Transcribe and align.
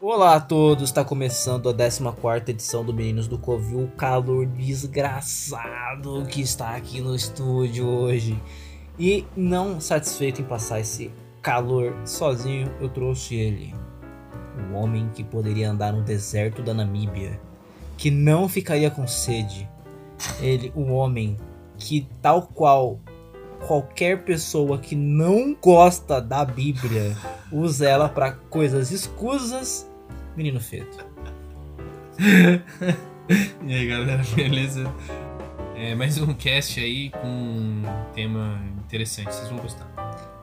Olá 0.00 0.36
a 0.36 0.40
todos, 0.40 0.84
está 0.84 1.04
começando 1.04 1.68
a 1.68 1.74
14 1.74 2.52
edição 2.52 2.84
do 2.84 2.94
Meninos 2.94 3.26
do 3.26 3.36
Covil, 3.36 3.80
o 3.80 3.88
calor 3.88 4.46
desgraçado 4.46 6.24
que 6.26 6.40
está 6.40 6.76
aqui 6.76 7.00
no 7.00 7.16
estúdio 7.16 7.84
hoje. 7.84 8.40
E 8.96 9.26
não 9.36 9.80
satisfeito 9.80 10.40
em 10.40 10.44
passar 10.44 10.78
esse 10.78 11.10
calor 11.42 11.96
sozinho, 12.04 12.72
eu 12.80 12.88
trouxe 12.88 13.34
ele. 13.34 13.74
Um 14.56 14.76
homem 14.76 15.10
que 15.12 15.24
poderia 15.24 15.68
andar 15.68 15.92
no 15.92 16.04
deserto 16.04 16.62
da 16.62 16.72
Namíbia, 16.72 17.40
que 17.96 18.08
não 18.08 18.48
ficaria 18.48 18.92
com 18.92 19.04
sede. 19.04 19.68
Ele, 20.40 20.72
um 20.76 20.92
homem 20.92 21.36
que, 21.76 22.06
tal 22.22 22.42
qual 22.42 23.00
qualquer 23.66 24.22
pessoa 24.22 24.78
que 24.78 24.94
não 24.94 25.56
gosta 25.60 26.20
da 26.20 26.44
Bíblia, 26.44 27.16
usa 27.50 27.88
ela 27.88 28.08
para 28.08 28.30
coisas 28.30 28.92
escusas 28.92 29.87
Menino 30.38 30.60
Feto. 30.60 31.04
e 33.66 33.74
aí 33.74 33.88
galera, 33.88 34.22
beleza? 34.36 34.88
É, 35.74 35.96
mais 35.96 36.16
um 36.16 36.32
cast 36.32 36.78
aí 36.78 37.10
com 37.10 37.26
um 37.26 37.82
tema 38.14 38.62
interessante, 38.86 39.34
vocês 39.34 39.48
vão 39.48 39.58
gostar. 39.58 39.90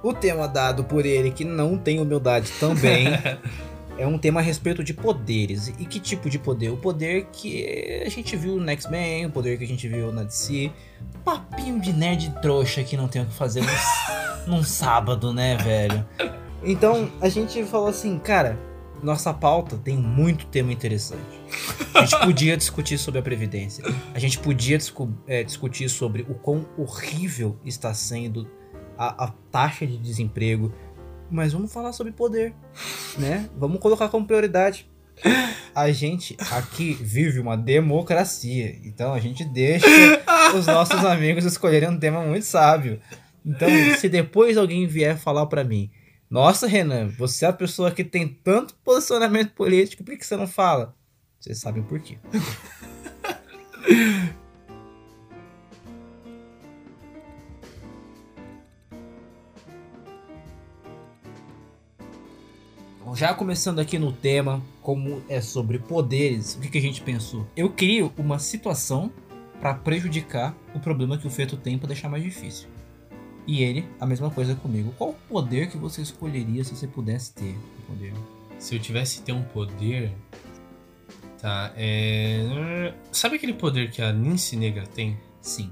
O 0.04 0.14
tema 0.14 0.50
dado 0.50 0.84
por 0.84 1.06
ele, 1.06 1.32
que 1.32 1.46
não 1.46 1.78
tem 1.78 2.02
humildade 2.02 2.52
também, 2.60 3.08
é 3.98 4.06
um 4.06 4.18
tema 4.18 4.42
a 4.42 4.44
respeito 4.44 4.84
de 4.84 4.94
poderes. 4.94 5.70
E 5.80 5.86
que 5.86 6.02
tipo 6.02 6.30
de 6.30 6.40
poder? 6.40 6.72
O 6.72 6.78
poder 6.78 7.28
que 7.32 8.04
a 8.06 8.10
gente 8.10 8.36
viu 8.36 8.58
no 8.58 8.70
X-Men, 8.72 9.28
o 9.28 9.32
poder 9.32 9.58
que 9.58 9.64
a 9.64 9.68
gente 9.68 9.88
viu 9.88 10.12
na 10.12 10.24
DC. 10.24 10.74
Papinho 11.24 11.80
de 11.80 11.94
nerd 11.94 12.36
trouxa 12.42 12.84
que 12.84 12.98
não 12.98 13.08
tem 13.08 13.22
o 13.22 13.26
que 13.28 13.34
fazer 13.34 13.62
num, 13.62 13.72
num 14.58 14.64
sábado, 14.64 15.32
né, 15.32 15.56
velho? 15.56 16.06
Então 16.62 17.10
a 17.22 17.30
gente 17.30 17.64
falou 17.64 17.88
assim, 17.88 18.20
cara, 18.20 18.60
nossa 19.06 19.32
pauta 19.32 19.78
tem 19.78 19.96
muito 19.96 20.48
tema 20.48 20.74
interessante. 20.74 21.22
A 21.94 22.02
gente 22.02 22.20
podia 22.26 22.58
discutir 22.58 22.98
sobre 22.98 23.20
a 23.20 23.24
Previdência. 23.24 23.84
A 24.14 24.20
gente 24.20 24.40
podia 24.40 24.80
é, 25.28 25.44
discutir 25.44 25.88
sobre 25.90 26.24
o 26.24 26.34
quão 26.34 26.68
horrível 26.76 27.58
está 27.64 27.94
sendo 27.94 28.50
a, 28.98 29.26
a, 29.26 29.28
taxa 29.52 29.86
de 29.86 29.98
desemprego. 29.98 30.74
Mas 31.30 31.54
vamos 31.54 31.72
falar 31.72 31.94
sobre 31.94 32.14
poder, 32.14 32.54
né? 33.18 33.50
Vamos 33.56 33.80
colocar 33.80 34.10
como 34.10 34.26
prioridade. 34.26 34.90
A 35.74 35.92
gente 35.92 36.36
aqui 36.52 36.94
vive 36.94 37.40
uma 37.40 37.56
democracia. 37.56 38.76
Então 38.84 39.14
a 39.14 39.20
gente 39.20 39.46
deixa 39.46 39.88
os 40.56 40.66
nossos 40.66 41.04
amigos 41.06 41.46
escolherem 41.46 41.90
um 41.90 42.00
tema 42.00 42.22
muito 42.22 42.46
sábio. 42.46 43.00
Então, 43.46 43.70
se 44.00 44.10
depois 44.10 44.58
alguém 44.58 44.88
vier 44.88 45.16
falar 45.18 45.46
para 45.46 45.64
mim 45.64 45.92
nossa, 46.30 46.68
Renan, 46.68 47.08
você 47.08 47.46
é 47.46 47.50
a 47.50 47.54
pessoa 47.54 47.92
que 47.92 48.04
tem 48.04 48.28
tanto 48.28 48.76
posicionamento 48.84 49.54
político, 49.54 50.04
por 50.04 50.18
que 50.18 50.26
você 50.26 50.36
não 50.36 50.48
fala? 50.48 50.96
Vocês 51.40 51.60
sabem 51.60 51.84
por 51.84 52.00
quê. 52.00 52.18
Já 63.16 63.34
começando 63.34 63.80
aqui 63.80 63.98
no 63.98 64.12
tema, 64.12 64.62
como 64.82 65.24
é 65.30 65.40
sobre 65.40 65.80
poderes, 65.80 66.56
o 66.56 66.60
que, 66.60 66.68
que 66.68 66.78
a 66.78 66.82
gente 66.82 67.02
pensou? 67.02 67.48
Eu 67.56 67.70
crio 67.70 68.12
uma 68.18 68.40
situação 68.40 69.10
para 69.62 69.74
prejudicar 69.74 70.54
o 70.74 70.82
problema 70.82 71.18
que 71.18 71.26
o 71.26 71.30
feto 71.30 71.56
tem 71.56 71.78
para 71.78 71.88
deixar 71.88 72.10
mais 72.10 72.22
difícil. 72.22 72.68
E 73.48 73.64
ele, 73.64 73.88
a 74.00 74.06
mesma 74.06 74.30
coisa 74.30 74.56
comigo. 74.56 74.94
Qual 74.98 75.12
o 75.12 75.14
poder 75.14 75.70
que 75.70 75.78
você 75.78 76.02
escolheria 76.02 76.64
se 76.64 76.76
você 76.76 76.88
pudesse 76.88 77.34
ter 77.34 77.56
um 77.56 77.94
poder? 77.94 78.14
Se 78.58 78.76
eu 78.76 78.80
tivesse 78.80 79.22
ter 79.22 79.34
um 79.34 79.44
poder. 79.44 80.12
Tá, 81.40 81.72
é. 81.76 82.94
Sabe 83.12 83.36
aquele 83.36 83.54
poder 83.54 83.92
que 83.92 84.02
a 84.02 84.12
Nince 84.12 84.56
Negra 84.56 84.88
tem? 84.88 85.18
Sim. 85.42 85.72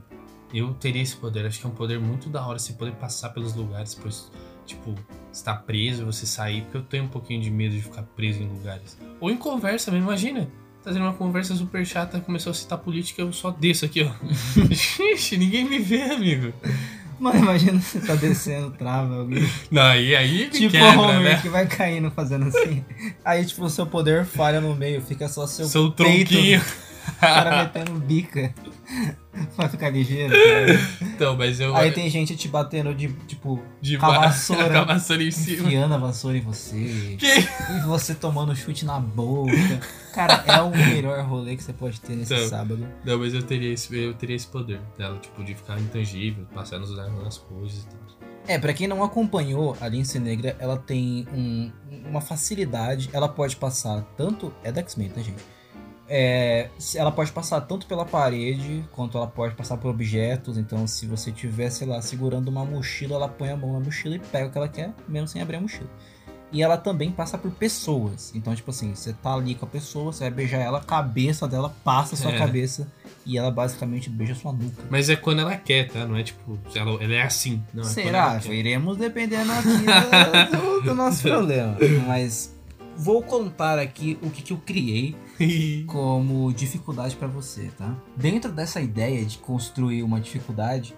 Eu 0.54 0.74
teria 0.76 1.02
esse 1.02 1.16
poder. 1.16 1.46
Acho 1.46 1.60
que 1.60 1.66
é 1.66 1.70
um 1.70 1.74
poder 1.74 2.00
muito 2.00 2.30
da 2.30 2.46
hora 2.46 2.60
você 2.60 2.74
poder 2.74 2.92
passar 2.94 3.30
pelos 3.30 3.56
lugares, 3.56 3.96
pois, 3.96 4.32
tipo, 4.68 4.94
estar 5.32 5.56
preso, 5.64 6.06
você 6.06 6.28
sair, 6.28 6.62
porque 6.62 6.78
eu 6.78 6.84
tenho 6.84 7.06
um 7.06 7.08
pouquinho 7.08 7.42
de 7.42 7.50
medo 7.50 7.76
de 7.76 7.82
ficar 7.82 8.04
preso 8.04 8.40
em 8.44 8.48
lugares. 8.48 8.96
Ou 9.20 9.32
em 9.32 9.38
conversa 9.38 9.90
mesmo, 9.90 10.06
imagina. 10.06 10.48
Tá 10.84 10.92
tendo 10.92 11.06
uma 11.06 11.14
conversa 11.14 11.56
super 11.56 11.84
chata, 11.86 12.20
começou 12.20 12.52
a 12.52 12.54
citar 12.54 12.78
política, 12.78 13.22
eu 13.22 13.32
só 13.32 13.50
desço 13.50 13.86
aqui, 13.86 14.04
ó. 14.04 14.12
Xixi, 14.70 15.38
ninguém 15.38 15.64
me 15.64 15.80
vê, 15.80 16.04
amigo. 16.04 16.54
Mano, 17.20 17.40
imagina 17.40 17.80
você 17.80 18.00
tá 18.00 18.16
descendo, 18.16 18.72
trava 18.72 19.18
alguém. 19.20 19.48
Não, 19.72 19.96
e 19.96 20.16
aí 20.16 20.50
Tipo 20.50 20.72
quebra, 20.72 21.00
Homer 21.00 21.22
né? 21.22 21.40
que 21.42 21.50
vai 21.50 21.66
caindo 21.68 22.10
fazendo 22.12 22.48
assim. 22.48 22.84
Aí, 23.24 23.46
tipo, 23.46 23.64
o 23.64 23.70
seu 23.70 23.86
poder 23.86 24.26
falha 24.26 24.60
no 24.60 24.76
meio, 24.76 25.02
fica 25.02 25.28
só 25.28 25.46
seu, 25.48 25.66
Seu 25.66 25.92
peito. 25.92 26.30
tronquinho. 26.32 26.62
O 27.24 27.34
cara 27.36 27.64
metendo 27.64 27.92
bica. 28.00 28.54
Vai 29.58 29.68
ficar 29.68 29.90
ligeiro. 29.90 30.32
cara. 30.34 30.80
Então, 31.02 31.36
mas 31.36 31.60
eu. 31.60 31.76
Aí 31.76 31.92
tem 31.92 32.08
gente 32.10 32.36
te 32.36 32.48
batendo 32.48 32.94
de, 32.94 33.08
tipo, 33.28 33.60
de 33.82 33.98
com 33.98 34.06
a 34.06 34.20
vassoura. 34.20 34.70
com 34.70 34.78
a 34.78 34.84
vassoura 34.84 35.24
em 35.24 35.32
cima. 35.32 35.68
enfiando 35.68 35.94
a 35.96 35.98
vassoura 35.98 36.38
em 36.38 36.42
você. 36.42 37.16
Que? 37.18 37.26
E 37.40 37.80
você 37.86 38.14
tomando 38.14 38.56
chute 38.56 38.86
na 38.86 39.00
boca. 39.00 39.52
Cara, 40.14 40.44
é 40.46 40.62
o 40.62 40.70
melhor 40.70 41.24
rolê 41.26 41.56
que 41.56 41.64
você 41.64 41.74
pode 41.74 42.00
ter 42.00 42.16
nesse 42.16 42.34
Então. 42.34 42.48
sábado. 42.48 42.88
Não, 43.04 43.18
mas 43.18 43.34
eu 43.34 43.42
teria 43.42 43.74
esse, 43.74 43.96
eu 43.98 44.14
teria 44.14 44.36
esse 44.36 44.46
poder 44.48 44.80
dela, 44.98 45.18
tipo, 45.18 45.44
de 45.44 45.56
ficar 45.56 45.80
intangível, 45.80 46.46
passar 46.54 46.78
nos 46.78 46.96
nas 46.96 47.38
coisas 47.40 47.84
e 47.84 47.88
tal. 47.88 48.04
É, 48.46 48.60
pra 48.60 48.74
quem 48.74 48.88
não 48.88 49.02
acompanhou, 49.04 49.76
a 49.80 49.88
Lince 49.88 50.20
Negra, 50.20 50.56
ela 50.60 50.78
tem 50.78 51.26
um- 51.34 51.72
uma 52.10 52.20
facilidade, 52.20 53.10
ela 53.14 53.30
pode 53.30 53.56
passar 53.56 54.02
tanto... 54.18 54.54
É 54.64 54.70
da 54.72 54.82
X-Men, 54.82 55.10
tá, 55.10 55.22
gente? 55.22 55.42
É, 56.16 56.70
ela 56.96 57.12
pode 57.12 57.32
passar 57.32 57.60
tanto 57.62 57.88
pela 57.88 58.06
parede, 58.06 58.86
quanto 58.92 59.18
ela 59.18 59.26
pode 59.26 59.56
passar 59.56 59.78
por 59.78 59.90
objetos. 59.90 60.60
Então, 60.60 60.86
se 60.86 61.08
você 61.08 61.32
tiver, 61.32 61.72
sei 61.72 61.88
lá, 61.88 62.00
segurando 62.04 62.50
uma 62.50 62.64
mochila, 62.64 63.16
ela 63.16 63.28
põe 63.28 63.50
a 63.50 63.58
mão 63.58 63.74
na 63.74 63.80
mochila 63.80 64.16
e 64.18 64.20
pega 64.20 64.46
o 64.48 64.52
que 64.52 64.58
ela 64.60 64.68
quer, 64.68 64.94
mesmo 65.08 65.28
sem 65.28 65.42
abrir 65.42 65.56
a 65.56 65.62
mochila. 65.62 65.90
E 66.52 66.62
ela 66.62 66.78
também 66.78 67.10
passa 67.12 67.36
por 67.36 67.50
pessoas. 67.50 68.32
Então, 68.36 68.54
tipo 68.54 68.70
assim, 68.70 68.94
você 68.94 69.12
tá 69.12 69.34
ali 69.34 69.56
com 69.56 69.66
a 69.66 69.68
pessoa, 69.68 70.14
você 70.14 70.26
vai 70.26 70.30
beijar 70.30 70.60
ela, 70.60 70.78
a 70.78 70.84
cabeça 70.84 71.48
dela 71.48 71.74
passa 71.84 72.14
a 72.14 72.18
sua 72.20 72.32
É. 72.32 72.38
cabeça 72.38 72.88
e 73.26 73.36
ela 73.36 73.50
basicamente 73.50 74.08
beija 74.08 74.36
sua 74.36 74.54
nuca. 74.54 74.84
Mas 74.92 75.10
é 75.10 75.16
quando 75.16 75.40
ela 75.40 75.56
quer, 75.56 75.88
tá? 75.90 76.06
Não 76.06 76.16
é 76.16 76.22
tipo, 76.22 76.60
ela, 76.76 77.04
ela 77.04 77.14
é 77.16 77.24
assim. 77.24 77.60
Não, 77.74 77.82
é 77.82 77.88
Será? 77.88 78.40
quer. 78.40 78.54
Iremos 78.54 78.98
dependendo 78.98 79.52
aqui 79.52 79.68
do, 79.68 80.58
do- 80.62 80.82
do 80.84 80.94
nosso 80.94 81.24
problema. 81.28 81.76
Mas 82.06 82.53
vou 82.98 83.22
contar 83.24 83.80
aqui 83.80 84.18
o 84.22 84.30
que, 84.30 84.42
que 84.42 84.54
eu 84.54 84.58
criei 84.58 85.16
como 85.88 86.52
dificuldade 86.54 87.16
pra 87.16 87.28
você, 87.28 87.72
tá? 87.78 87.96
Dentro 88.16 88.52
dessa 88.52 88.80
ideia 88.82 89.26
de 89.26 89.38
construir 89.38 90.04
uma 90.04 90.20
dificuldade, 90.20 90.96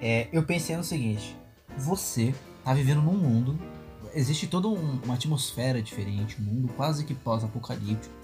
é, 0.00 0.28
eu 0.32 0.42
pensei 0.42 0.76
no 0.76 0.84
seguinte: 0.84 1.36
você 1.76 2.34
tá 2.64 2.72
vivendo 2.74 3.02
num 3.02 3.16
mundo, 3.16 3.58
existe 4.14 4.46
toda 4.46 4.68
um- 4.68 5.00
uma 5.04 5.14
atmosfera 5.14 5.82
diferente, 5.82 6.36
um 6.40 6.44
mundo 6.44 6.68
quase 6.76 7.04
que 7.04 7.14
pós-apocalíptico. 7.14 8.14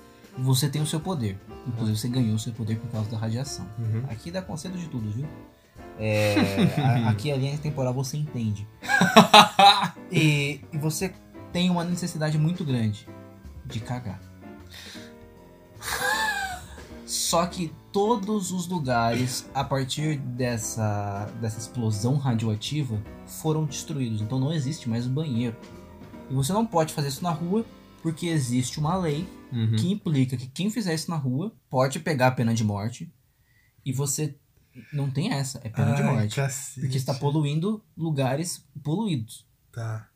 Você 0.40 0.68
tem 0.68 0.80
o 0.80 0.86
seu 0.86 1.00
poder, 1.00 1.36
inclusive 1.66 1.98
você 1.98 2.08
ganhou 2.08 2.36
o 2.36 2.38
seu 2.38 2.52
poder 2.52 2.76
por 2.78 2.88
causa 2.90 3.10
da 3.10 3.18
radiação. 3.18 3.66
Uhum. 3.76 4.04
Aqui 4.08 4.30
dá 4.30 4.40
conselho 4.40 4.76
de 4.78 4.86
tudo, 4.86 5.10
viu? 5.10 5.26
É, 5.98 6.36
a- 6.80 7.10
aqui 7.10 7.32
a 7.32 7.36
linha 7.36 7.58
temporal 7.58 7.92
você 7.92 8.16
entende. 8.16 8.66
E, 10.10 10.60
e 10.72 10.78
você 10.78 11.12
tem 11.52 11.70
uma 11.70 11.84
necessidade 11.84 12.36
muito 12.38 12.64
grande 12.64 13.06
de 13.64 13.80
cagar. 13.80 14.20
Só 17.06 17.46
que 17.46 17.72
todos 17.90 18.52
os 18.52 18.66
lugares, 18.66 19.48
a 19.54 19.64
partir 19.64 20.18
dessa, 20.18 21.24
dessa 21.40 21.58
explosão 21.58 22.16
radioativa, 22.16 23.02
foram 23.26 23.64
destruídos. 23.64 24.20
Então 24.20 24.38
não 24.38 24.52
existe 24.52 24.88
mais 24.88 25.06
banheiro. 25.06 25.56
E 26.30 26.34
você 26.34 26.52
não 26.52 26.66
pode 26.66 26.92
fazer 26.92 27.08
isso 27.08 27.22
na 27.24 27.30
rua, 27.30 27.64
porque 28.02 28.26
existe 28.26 28.78
uma 28.78 28.96
lei 28.96 29.26
Uhum. 29.50 29.76
que 29.76 29.90
implica 29.90 30.36
que 30.36 30.46
quem 30.46 30.68
fizer 30.68 30.92
isso 30.92 31.10
na 31.10 31.16
rua 31.16 31.50
pode 31.70 32.00
pegar 32.00 32.26
a 32.26 32.30
pena 32.30 32.52
de 32.52 32.62
morte. 32.62 33.10
E 33.82 33.94
você 33.94 34.36
não 34.92 35.10
tem 35.10 35.32
essa, 35.32 35.58
é 35.64 35.70
pena 35.70 35.94
de 35.94 36.02
Ai, 36.02 36.12
morte. 36.12 36.36
cacete. 36.36 36.80
Porque 36.82 36.98
está 36.98 37.14
poluindo 37.14 37.82
lugares 37.96 38.62
poluídos. 38.84 39.46
Tá. 39.72 40.06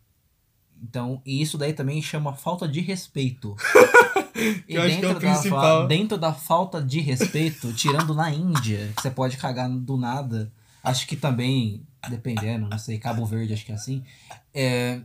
Então, 0.82 1.22
e 1.24 1.40
isso 1.40 1.56
daí 1.56 1.72
também 1.72 2.02
chama 2.02 2.32
falta 2.32 2.66
de 2.68 2.80
respeito. 2.80 3.56
E 4.66 4.76
acho 4.76 4.98
que 4.98 5.04
é 5.04 5.14
da, 5.14 5.20
principal. 5.20 5.86
dentro 5.86 6.18
da 6.18 6.32
falta 6.32 6.82
de 6.82 7.00
respeito, 7.00 7.72
tirando 7.74 8.14
na 8.14 8.30
Índia, 8.30 8.90
que 8.96 9.02
você 9.02 9.10
pode 9.10 9.36
cagar 9.36 9.70
do 9.70 9.96
nada, 9.96 10.50
acho 10.82 11.06
que 11.06 11.14
também, 11.14 11.86
dependendo, 12.08 12.66
não 12.66 12.78
sei, 12.78 12.98
Cabo 12.98 13.24
Verde, 13.26 13.52
acho 13.52 13.64
que 13.64 13.70
é 13.70 13.74
assim, 13.74 14.02
é, 14.52 15.02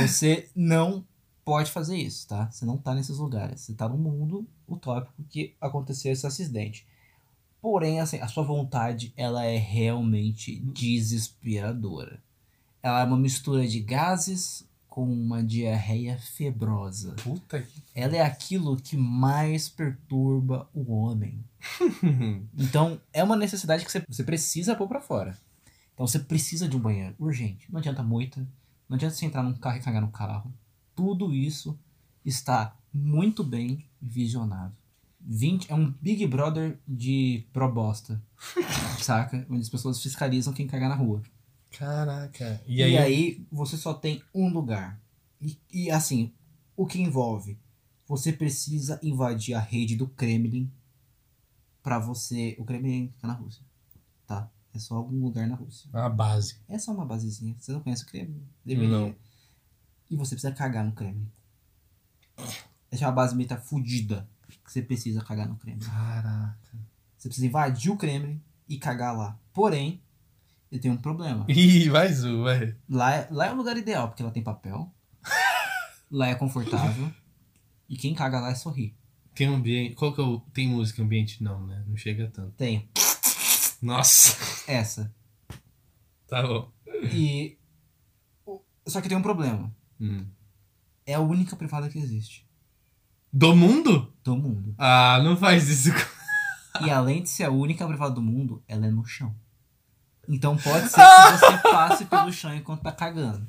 você 0.00 0.48
não 0.56 1.04
pode 1.44 1.70
fazer 1.70 1.96
isso, 1.96 2.26
tá? 2.26 2.50
Você 2.50 2.64
não 2.64 2.76
tá 2.76 2.94
nesses 2.94 3.18
lugares. 3.18 3.60
Você 3.60 3.74
tá 3.74 3.88
num 3.88 3.98
mundo 3.98 4.46
utópico 4.66 5.22
que 5.28 5.54
aconteceu 5.60 6.12
esse 6.12 6.26
acidente. 6.26 6.86
Porém, 7.60 8.00
assim, 8.00 8.18
a 8.18 8.28
sua 8.28 8.42
vontade, 8.42 9.12
ela 9.16 9.44
é 9.44 9.56
realmente 9.56 10.58
desesperadora. 10.60 12.20
Ela 12.82 13.02
é 13.02 13.04
uma 13.04 13.16
mistura 13.16 13.66
de 13.66 13.78
gases 13.80 14.66
com 14.92 15.10
uma 15.10 15.42
diarreia 15.42 16.18
febrosa. 16.18 17.14
Puta 17.24 17.62
que. 17.62 17.82
Ela 17.94 18.16
é 18.16 18.20
aquilo 18.20 18.76
que 18.76 18.94
mais 18.94 19.66
perturba 19.66 20.68
o 20.74 20.92
homem. 20.92 21.42
Então, 22.58 23.00
é 23.10 23.24
uma 23.24 23.36
necessidade 23.36 23.86
que 23.86 23.90
você, 23.90 24.04
você 24.06 24.22
precisa 24.22 24.76
pôr 24.76 24.86
pra 24.86 25.00
fora. 25.00 25.38
Então, 25.94 26.06
você 26.06 26.18
precisa 26.18 26.68
de 26.68 26.76
um 26.76 26.80
banheiro, 26.80 27.14
urgente. 27.18 27.72
Não 27.72 27.78
adianta 27.78 28.02
moita, 28.02 28.46
não 28.86 28.96
adianta 28.96 29.14
você 29.14 29.24
entrar 29.24 29.42
num 29.42 29.54
carro 29.54 29.78
e 29.78 29.80
cagar 29.80 30.02
no 30.02 30.10
carro. 30.10 30.52
Tudo 30.94 31.32
isso 31.32 31.78
está 32.22 32.76
muito 32.92 33.42
bem 33.42 33.86
visionado. 34.00 34.74
20, 35.20 35.70
é 35.70 35.74
um 35.74 35.94
Big 36.02 36.26
Brother 36.26 36.78
de 36.86 37.46
probosta, 37.50 38.20
saca? 39.00 39.46
Onde 39.48 39.62
as 39.62 39.70
pessoas 39.70 40.02
fiscalizam 40.02 40.52
quem 40.52 40.66
cagar 40.66 40.90
na 40.90 40.96
rua. 40.96 41.22
Caraca. 41.72 42.62
E 42.66 42.76
E 42.76 42.82
aí, 42.82 42.98
aí. 42.98 43.46
você 43.50 43.76
só 43.76 43.94
tem 43.94 44.22
um 44.34 44.48
lugar. 44.48 45.00
E, 45.40 45.58
e, 45.72 45.90
assim, 45.90 46.32
o 46.76 46.86
que 46.86 47.00
envolve? 47.00 47.58
Você 48.06 48.32
precisa 48.32 49.00
invadir 49.02 49.54
a 49.54 49.60
rede 49.60 49.96
do 49.96 50.06
Kremlin 50.08 50.70
pra 51.82 51.98
você. 51.98 52.54
O 52.58 52.64
Kremlin 52.64 53.10
fica 53.14 53.26
na 53.26 53.34
Rússia. 53.34 53.64
Tá? 54.26 54.50
É 54.74 54.78
só 54.78 54.96
algum 54.96 55.22
lugar 55.22 55.46
na 55.46 55.54
Rússia. 55.54 55.88
A 55.92 56.08
base. 56.08 56.56
É 56.68 56.78
só 56.78 56.92
uma 56.92 57.04
basezinha. 57.04 57.56
Você 57.58 57.72
não 57.72 57.80
conhece 57.80 58.04
o 58.04 58.06
Kremlin? 58.06 58.42
Deveria. 58.64 58.88
Não. 58.90 59.14
E 60.10 60.16
você 60.16 60.34
precisa 60.34 60.52
cagar 60.52 60.84
no 60.84 60.92
Kremlin. 60.92 61.28
Essa 62.90 63.04
é 63.04 63.06
uma 63.06 63.12
base 63.14 63.34
militar 63.34 63.60
fudida. 63.60 64.28
Que 64.64 64.70
você 64.72 64.82
precisa 64.82 65.22
cagar 65.22 65.48
no 65.48 65.56
Kremlin. 65.56 65.80
Caraca. 65.80 66.78
Você 67.16 67.28
precisa 67.28 67.46
invadir 67.46 67.90
o 67.90 67.96
Kremlin 67.96 68.40
e 68.68 68.78
cagar 68.78 69.16
lá. 69.16 69.38
Porém, 69.52 70.02
ele 70.72 70.80
tem 70.80 70.90
um 70.90 70.96
problema. 70.96 71.44
Ih, 71.52 71.90
mais 71.90 72.24
um, 72.24 72.44
vai. 72.44 72.74
Lá 72.88 73.14
é, 73.14 73.28
lá 73.30 73.46
é 73.46 73.52
o 73.52 73.56
lugar 73.56 73.76
ideal, 73.76 74.08
porque 74.08 74.22
lá 74.22 74.30
tem 74.30 74.42
papel. 74.42 74.90
lá 76.10 76.28
é 76.28 76.34
confortável. 76.34 77.12
E 77.86 77.96
quem 77.98 78.14
caga 78.14 78.40
lá 78.40 78.50
é 78.50 78.54
sorrir. 78.54 78.96
Tem 79.34 79.46
ambiente. 79.46 79.94
Qual 79.94 80.14
que 80.14 80.20
é 80.20 80.24
o. 80.24 80.40
Tem 80.54 80.66
música 80.66 81.02
ambiente? 81.02 81.42
Não, 81.42 81.66
né? 81.66 81.84
Não 81.86 81.94
chega 81.94 82.26
tanto. 82.28 82.52
Tem 82.52 82.88
Nossa. 83.82 84.34
essa. 84.66 85.14
Tá 86.26 86.42
bom. 86.42 86.72
E. 87.12 87.58
Só 88.86 89.02
que 89.02 89.10
tem 89.10 89.18
um 89.18 89.22
problema. 89.22 89.70
Hum. 90.00 90.26
É 91.04 91.14
a 91.14 91.20
única 91.20 91.54
privada 91.54 91.90
que 91.90 91.98
existe. 91.98 92.48
Do 93.30 93.54
mundo? 93.54 94.10
Do 94.24 94.36
mundo. 94.36 94.74
Ah, 94.78 95.20
não 95.22 95.36
faz 95.36 95.68
isso. 95.68 95.90
E 96.80 96.90
além 96.90 97.22
de 97.22 97.28
ser 97.28 97.44
a 97.44 97.50
única 97.50 97.86
privada 97.86 98.14
do 98.14 98.22
mundo, 98.22 98.64
ela 98.66 98.86
é 98.86 98.90
no 98.90 99.04
chão. 99.04 99.36
Então 100.34 100.56
pode 100.56 100.88
ser 100.88 100.96
que 101.00 101.38
você 101.38 101.58
passe 101.70 102.04
pelo 102.06 102.32
chão 102.32 102.54
enquanto 102.54 102.82
tá 102.82 102.90
cagando. 102.92 103.46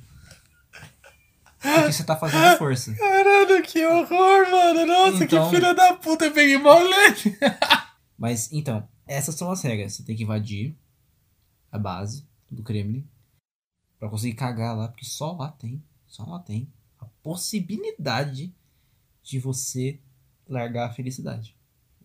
Porque 1.61 1.93
você 1.93 2.03
tá 2.03 2.15
fazendo 2.17 2.57
força. 2.57 2.93
Caralho, 2.93 3.63
que 3.63 3.85
horror, 3.85 4.51
mano. 4.51 4.85
Nossa, 4.85 5.23
Então- 5.23 5.49
que 5.49 5.55
filha 5.55 5.73
da 5.73 5.93
puta. 5.93 6.25
Eu 6.25 6.33
peguei 6.33 6.57
mal 6.57 6.77
leve. 6.83 7.37
Mas 8.17 8.51
então, 8.51 8.87
essas 9.07 9.35
são 9.35 9.49
as 9.49 9.61
regras. 9.61 9.93
Você 9.93 10.03
tem 10.03 10.15
que 10.15 10.23
invadir 10.23 10.77
a 11.71 11.79
base 11.79 12.27
do 12.51 12.61
Kremlin 12.63 13.07
pra 13.97 14.09
conseguir 14.09 14.35
cagar 14.35 14.75
lá, 14.77 14.89
porque 14.89 15.05
só 15.05 15.31
lá 15.31 15.49
tem, 15.53 15.81
só 16.05 16.23
lá 16.25 16.39
tem 16.39 16.71
a 16.99 17.05
possibilidade 17.23 18.53
de 19.23 19.39
você 19.39 20.01
largar 20.47 20.89
a 20.89 20.93
felicidade. 20.93 21.55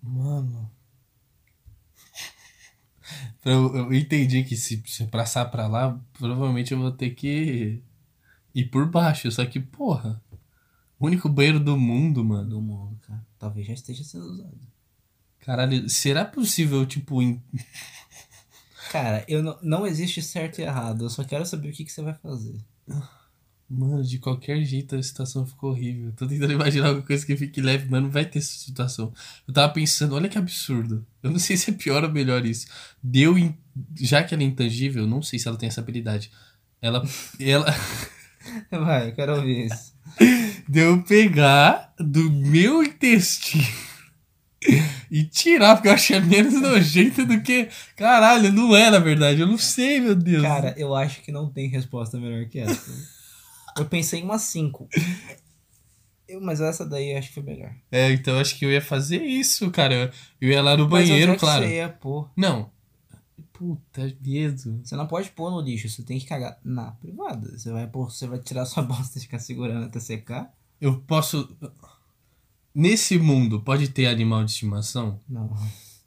Mano. 0.01 0.71
Eu, 3.45 3.75
eu 3.77 3.95
entendi 3.95 4.45
que 4.45 4.57
se, 4.57 4.83
se 4.87 5.07
passar 5.07 5.47
pra 5.47 5.67
lá, 5.67 5.99
provavelmente 6.13 6.73
eu 6.73 6.79
vou 6.79 6.91
ter 6.93 7.11
que 7.11 7.83
ir 8.55 8.65
por 8.67 8.87
baixo. 8.87 9.31
Só 9.31 9.45
que, 9.47 9.59
porra. 9.61 10.21
O 10.99 11.07
único 11.07 11.29
banheiro 11.29 11.61
do 11.61 11.77
mundo, 11.79 12.25
mano. 12.25 12.49
Do 12.51 12.61
mundo, 12.61 12.99
cara. 13.07 13.25
Talvez 13.39 13.67
já 13.67 13.73
esteja 13.75 14.03
sendo 14.05 14.27
usado. 14.27 14.59
Caralho, 15.41 15.89
será 15.89 16.25
possível, 16.25 16.85
tipo, 16.85 17.23
em- 17.23 17.41
Cara, 18.91 19.25
eu 19.29 19.43
não, 19.43 19.59
não 19.63 19.87
existe 19.87 20.21
certo 20.23 20.59
e 20.61 20.63
errado. 20.63 21.05
Eu 21.05 21.11
só 21.11 21.23
quero 21.25 21.45
saber 21.47 21.69
o 21.71 21.73
que, 21.73 21.85
que 21.85 21.93
você 21.93 22.03
vai 22.03 22.15
fazer. 22.15 22.57
Mano, 23.71 24.03
de 24.03 24.19
qualquer 24.19 24.65
jeito 24.65 24.97
a 24.97 25.03
situação 25.03 25.45
ficou 25.45 25.71
horrível. 25.73 26.11
Tô 26.17 26.27
tentando 26.27 26.53
imaginar 26.55 26.87
alguma 26.89 27.07
coisa 27.07 27.27
que 27.27 27.37
fique 27.37 27.61
leve, 27.61 27.87
mas 27.91 28.03
não 28.03 28.09
vai 28.11 28.25
ter 28.25 28.39
essa 28.39 28.57
situação. 28.59 29.13
Eu 29.47 29.53
tava 29.53 29.71
pensando, 29.75 30.15
olha 30.15 30.29
que 30.29 30.39
absurdo. 30.39 31.05
Eu 31.23 31.31
não 31.31 31.39
sei 31.41 31.55
se 31.57 31.71
é 31.71 31.75
pior 31.75 32.03
ou 32.03 32.11
melhor 32.11 32.47
isso. 32.47 32.67
Deu, 33.03 33.37
in- 33.37 33.55
já 34.01 34.23
que 34.25 34.33
ela 34.35 34.43
é 34.43 34.47
intangível, 34.47 35.07
não 35.07 35.21
sei 35.21 35.39
se 35.39 35.47
ela 35.49 35.57
tem 35.59 35.69
essa 35.69 35.81
habilidade. 35.83 36.31
Ela, 36.81 37.03
ela 37.39 37.67
Vai, 38.71 39.09
eu 39.09 39.15
quero 39.15 39.37
ouvir 39.37 39.67
isso. 39.67 39.93
deu 40.67 40.91
eu 40.97 41.03
pegar 41.03 41.93
do 41.99 42.31
meu 42.31 42.83
intestino 42.83 43.63
e 45.11 45.25
tirar, 45.25 45.75
porque 45.77 45.89
eu 45.89 45.93
achei 45.93 46.19
menos 46.21 46.55
nojento 46.61 47.27
do 47.27 47.41
que. 47.43 47.69
Caralho, 47.97 48.51
não 48.53 48.75
é 48.75 48.91
na 48.91 48.99
verdade. 48.99 49.41
Eu 49.43 49.47
não 49.47 49.59
sei, 49.59 50.01
meu 50.01 50.15
Deus. 50.15 50.43
Cara, 50.43 50.75
eu 50.79 50.95
acho 50.95 51.21
que 51.23 51.31
não 51.31 51.51
tem 51.51 51.69
resposta 51.69 52.19
melhor 52.19 52.47
que 52.47 52.59
essa. 52.61 53.18
Eu 53.79 53.87
pensei 53.87 54.21
em 54.21 54.25
umas 54.25 54.43
cinco. 54.43 54.89
Eu, 56.29 56.41
mas 56.43 56.61
essa 56.61 56.85
daí 56.85 57.13
eu 57.13 57.19
acho 57.19 57.29
que 57.29 57.35
foi 57.35 57.43
melhor. 57.43 57.75
É, 57.91 58.13
então 58.13 58.35
eu 58.35 58.41
acho 58.41 58.59
que 58.59 58.65
eu 58.65 58.71
ia 58.71 58.83
fazer 58.83 59.23
isso, 59.23 59.71
cara. 59.71 60.13
Eu 60.41 60.51
ia 60.51 60.63
lá 60.63 60.77
no 60.77 60.89
Mas 60.89 61.09
banheiro, 61.09 61.33
que 61.33 61.39
claro. 61.39 61.65
Você 61.65 61.77
ia 61.77 61.89
pôr? 61.89 62.31
Não. 62.37 62.71
Puta, 63.53 64.15
medo. 64.21 64.81
Você 64.85 64.95
não 64.95 65.07
pode 65.07 65.31
pôr 65.31 65.51
no 65.51 65.61
lixo, 65.61 65.89
você 65.89 66.03
tem 66.03 66.19
que 66.19 66.27
cagar 66.27 66.61
na 66.63 66.93
privada. 66.93 67.57
Você 67.57 67.73
vai 67.73 67.87
pôr, 67.87 68.11
você 68.11 68.27
vai 68.27 68.39
tirar 68.39 68.67
sua 68.67 68.83
bosta 68.85 69.19
e 69.19 69.23
ficar 69.23 69.39
segurando 69.39 69.87
até 69.87 69.99
secar? 69.99 70.55
Eu 70.81 71.01
posso. 71.01 71.57
Nesse 72.75 73.19
mundo, 73.19 73.61
pode 73.63 73.89
ter 73.89 74.07
animal 74.07 74.45
de 74.45 74.53
estimação? 74.53 75.21
Não. 75.29 75.49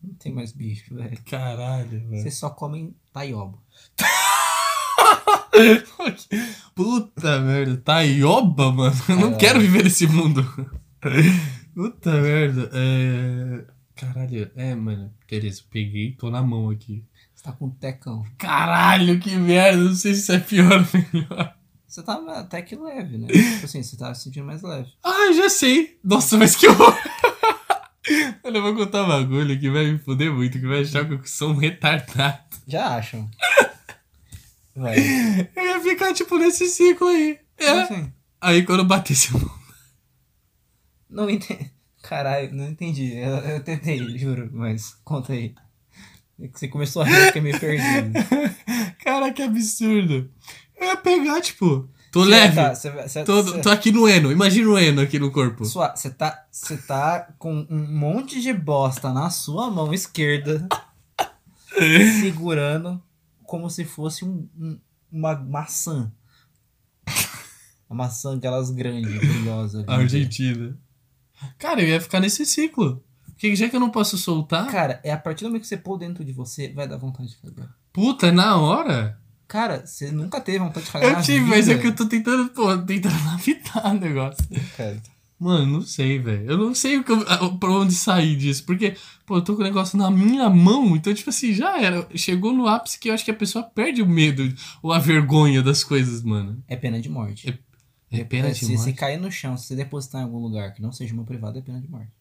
Não 0.02 0.16
tem 0.16 0.34
mais 0.34 0.52
bicho, 0.52 0.96
velho. 0.96 1.22
Caralho, 1.26 1.90
velho. 1.90 2.22
Vocês 2.22 2.36
só 2.36 2.50
comem 2.50 2.96
taioba. 3.14 3.60
Puta 6.76 7.40
merda, 7.42 7.78
Taioba, 7.78 8.72
mano. 8.72 8.96
Eu 9.10 9.16
não 9.18 9.34
É. 9.34 9.38
quero 9.38 9.60
viver 9.60 9.84
nesse 9.84 10.08
mundo. 10.08 10.44
Puta 11.76 12.12
merda. 12.22 12.70
É. 12.74 13.64
Caralho, 13.96 14.50
é, 14.56 14.74
mano. 14.76 15.12
Beleza, 15.30 15.62
peguei, 15.72 16.12
tô 16.14 16.30
na 16.30 16.42
mão 16.42 16.70
aqui. 16.70 17.04
Você 17.36 17.44
tá 17.44 17.52
com 17.52 17.66
um 17.66 17.70
tecão. 17.70 18.24
Caralho, 18.38 19.20
que 19.20 19.36
merda. 19.36 19.78
Não 19.84 19.96
sei 19.96 20.14
se 20.14 20.22
isso 20.22 20.32
é 20.32 20.40
pior 20.40 20.72
ou 20.94 21.02
melhor. 21.14 21.56
Você 21.88 22.02
tá 22.04 22.14
até 22.38 22.62
que 22.62 22.76
leve, 22.76 23.18
né? 23.18 23.28
Tipo 23.28 23.66
assim, 23.66 23.84
você 23.84 23.98
tá 23.98 24.14
se 24.14 24.24
sentindo 24.24 24.46
mais 24.46 24.62
leve. 24.62 24.90
Ah, 25.04 25.32
já 25.36 25.50
sei. 25.50 25.98
Nossa, 26.04 26.38
mas 26.38 26.56
que 26.56 26.68
horror. 26.68 26.96
Mano, 28.44 28.58
eu 28.58 28.62
vou 28.62 28.76
contar 28.76 29.04
um 29.04 29.08
bagulho 29.10 29.60
que 29.60 29.70
vai 29.70 29.92
me 29.92 30.00
foder 30.00 30.32
muito, 30.32 30.60
que 30.60 30.66
vai 30.68 30.82
achar 30.82 31.06
que 31.06 31.14
eu 31.16 31.22
sou 31.26 31.50
um 31.52 31.58
retardado. 31.58 32.40
Já 32.68 32.96
acham. 32.96 33.30
Vai. 34.76 34.98
Eu 35.56 35.66
ia 35.66 35.80
ficar, 35.82 36.14
tipo, 36.14 36.38
nesse 36.38 36.68
ciclo 36.68 37.08
aí. 37.08 37.40
É. 37.58 37.70
Assim, 37.70 38.12
Aí 38.40 38.64
quando 38.66 38.80
eu 38.80 38.86
batesse 38.86 39.36
o 39.36 39.52
não 41.12 41.30
entendi. 41.30 41.70
Caralho, 42.02 42.54
não 42.54 42.70
entendi. 42.70 43.14
Eu, 43.16 43.36
eu 43.38 43.64
tentei, 43.64 44.18
juro, 44.18 44.50
mas 44.52 44.96
conta 45.04 45.34
aí. 45.34 45.54
É 46.40 46.48
que 46.48 46.60
Você 46.60 46.68
começou 46.68 47.02
a 47.02 47.06
rir, 47.06 47.14
eu 47.16 47.26
fiquei 47.28 47.42
meio 47.42 47.60
perdido. 47.60 48.12
Cara, 49.04 49.32
que 49.32 49.44
absurdo. 49.44 50.32
Eu 50.76 50.88
ia 50.88 50.98
pegar, 50.98 51.42
tipo, 51.42 51.88
tô 52.12 52.24
Você 52.24 52.30
leve. 52.32 52.56
Tá, 52.56 52.64
vai- 52.74 53.08
você, 53.08 53.24
tô, 53.24 53.44
você, 53.44 53.62
tô 53.62 53.70
aqui 53.70 53.92
no 53.92 54.08
Eno. 54.08 54.32
Imagina 54.32 54.70
o 54.70 54.80
Eno 54.80 55.02
aqui 55.02 55.20
no 55.20 55.32
corpo. 55.32 55.64
você 55.66 56.10
tá, 56.10 56.48
você 56.50 56.78
tá 56.78 57.28
com 57.38 57.68
um 57.70 57.88
monte 57.88 58.42
de 58.42 58.52
bosta 58.54 59.12
na 59.14 59.30
sua 59.30 59.70
mão 59.70 59.94
esquerda, 59.94 60.68
segurando 62.22 63.02
como 63.52 63.70
se 63.70 63.84
fosse 63.84 64.24
um, 64.24 64.48
um- 64.58 64.80
uma 65.12 65.36
maçã. 65.36 66.10
Uma 67.90 68.06
maçã 68.06 68.38
aquelas 68.38 68.72
grandes, 68.72 69.18
brilhosas. 69.18 69.84
Argentina. 69.90 70.78
Cara, 71.60 71.82
eu 71.82 71.88
ia 71.90 72.00
ficar 72.00 72.22
nesse 72.22 72.46
ciclo. 72.46 73.04
Porque 73.26 73.54
já 73.56 73.68
que 73.68 73.76
eu 73.76 73.80
não 73.82 73.90
posso 73.90 74.18
soltar, 74.18 74.68
Cara, 74.72 75.02
é 75.04 75.12
a 75.12 75.18
partir 75.18 75.44
do 75.44 75.48
momento 75.50 75.64
que 75.64 75.68
você 75.68 75.76
pôr 75.78 75.98
dentro 75.98 76.24
de 76.24 76.32
você, 76.32 76.72
vai 76.72 76.88
dar 76.88 76.96
vontade 76.98 77.30
de 77.30 77.36
cagar. 77.38 77.76
puta, 77.92 78.28
é 78.28 78.32
na 78.32 78.56
hora. 78.56 79.20
Cara, 79.48 79.86
você 79.86 80.10
nunca 80.12 80.40
teve 80.40 80.60
vontade 80.60 80.86
de 80.86 80.92
cagar 80.94 81.12
Eu 81.18 81.22
tive, 81.22 81.40
vida. 81.40 81.50
mas 81.50 81.68
é 81.68 81.78
que 81.78 81.88
eu 81.88 81.94
tô 81.96 82.06
tentando, 82.06 82.50
pô, 82.52 82.78
tentando 82.78 83.16
lapidar 83.26 83.88
o 83.94 84.00
negócio. 84.00 84.48
Cara, 84.78 85.02
Mano, 85.44 85.66
não 85.66 85.82
sei, 85.82 86.20
velho. 86.20 86.52
Eu 86.52 86.56
não 86.56 86.76
sei 86.76 86.98
o 86.98 87.04
que 87.04 87.12
eu- 87.12 87.58
pra 87.58 87.72
onde 87.72 87.96
sair 87.96 88.36
disso. 88.36 88.64
Porque, 88.64 88.96
pô, 89.26 89.38
eu 89.38 89.42
tô 89.42 89.56
com 89.56 89.62
o 89.62 89.64
negócio 89.64 89.98
na 89.98 90.12
minha 90.12 90.48
mão. 90.52 90.96
Então, 90.96 91.12
tipo 91.16 91.32
assim, 91.32 91.52
já 91.52 91.82
era. 91.82 92.08
Chegou 92.16 92.54
no 92.54 92.68
ápice 92.68 93.00
que 93.00 93.10
eu 93.10 93.14
acho 93.16 93.26
que 93.26 93.32
a 93.32 93.36
pessoa 93.36 93.64
perde 93.64 94.04
o 94.04 94.08
medo 94.08 94.44
ou 94.84 94.94
a 94.94 95.00
vergonha 95.00 95.64
das 95.64 95.84
coisas, 95.84 96.22
mano. 96.22 96.64
é 96.68 96.76
pena 96.76 97.02
de 97.02 97.10
morte. 97.10 97.60
É 98.12 98.24
pena 98.24 98.52
de 98.52 98.60
se, 98.60 98.66
se 98.68 98.76
morte. 98.76 98.94
cair 98.94 99.18
no 99.20 99.32
chão, 99.32 99.58
se 99.58 99.66
você 99.66 99.76
depositar 99.76 100.22
em 100.22 100.26
algum 100.26 100.38
lugar 100.38 100.76
que 100.76 100.82
não 100.82 100.92
seja 100.92 101.12
uma 101.14 101.24
privada, 101.24 101.58
é 101.58 101.62
pena 101.64 101.82
de 101.82 101.90
morte. 101.90 102.12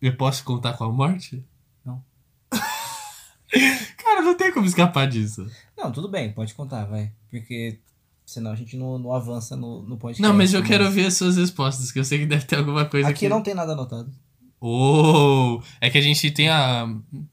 Eu 0.00 0.16
posso 0.16 0.42
contar 0.44 0.72
com 0.78 0.84
a 0.84 0.90
morte? 0.92 1.44
Não. 1.84 2.02
Cara, 3.98 4.22
não 4.22 4.34
tem 4.34 4.52
como 4.52 4.64
escapar 4.66 5.06
disso. 5.08 5.46
Não, 5.76 5.90
tudo 5.92 6.08
bem, 6.08 6.32
pode 6.32 6.54
contar, 6.54 6.84
vai. 6.86 7.12
Porque 7.30 7.78
Senão 8.28 8.50
a 8.50 8.54
gente 8.54 8.76
não, 8.76 8.98
não 8.98 9.10
avança 9.14 9.56
no, 9.56 9.80
no 9.80 9.96
podcast. 9.96 10.20
Não, 10.20 10.36
mas 10.36 10.52
eu 10.52 10.62
quero 10.62 10.90
ver 10.90 11.06
as 11.06 11.14
suas 11.14 11.38
respostas, 11.38 11.90
que 11.90 11.98
eu 11.98 12.04
sei 12.04 12.18
que 12.18 12.26
deve 12.26 12.44
ter 12.44 12.56
alguma 12.56 12.84
coisa 12.84 13.08
Aqui 13.08 13.26
não 13.26 13.42
tem 13.42 13.54
nada 13.54 13.72
anotado. 13.72 14.12
Oh! 14.60 15.62
É 15.80 15.88
que 15.88 15.96
a 15.96 16.00
gente 16.02 16.30
tem 16.30 16.50
a. 16.50 16.84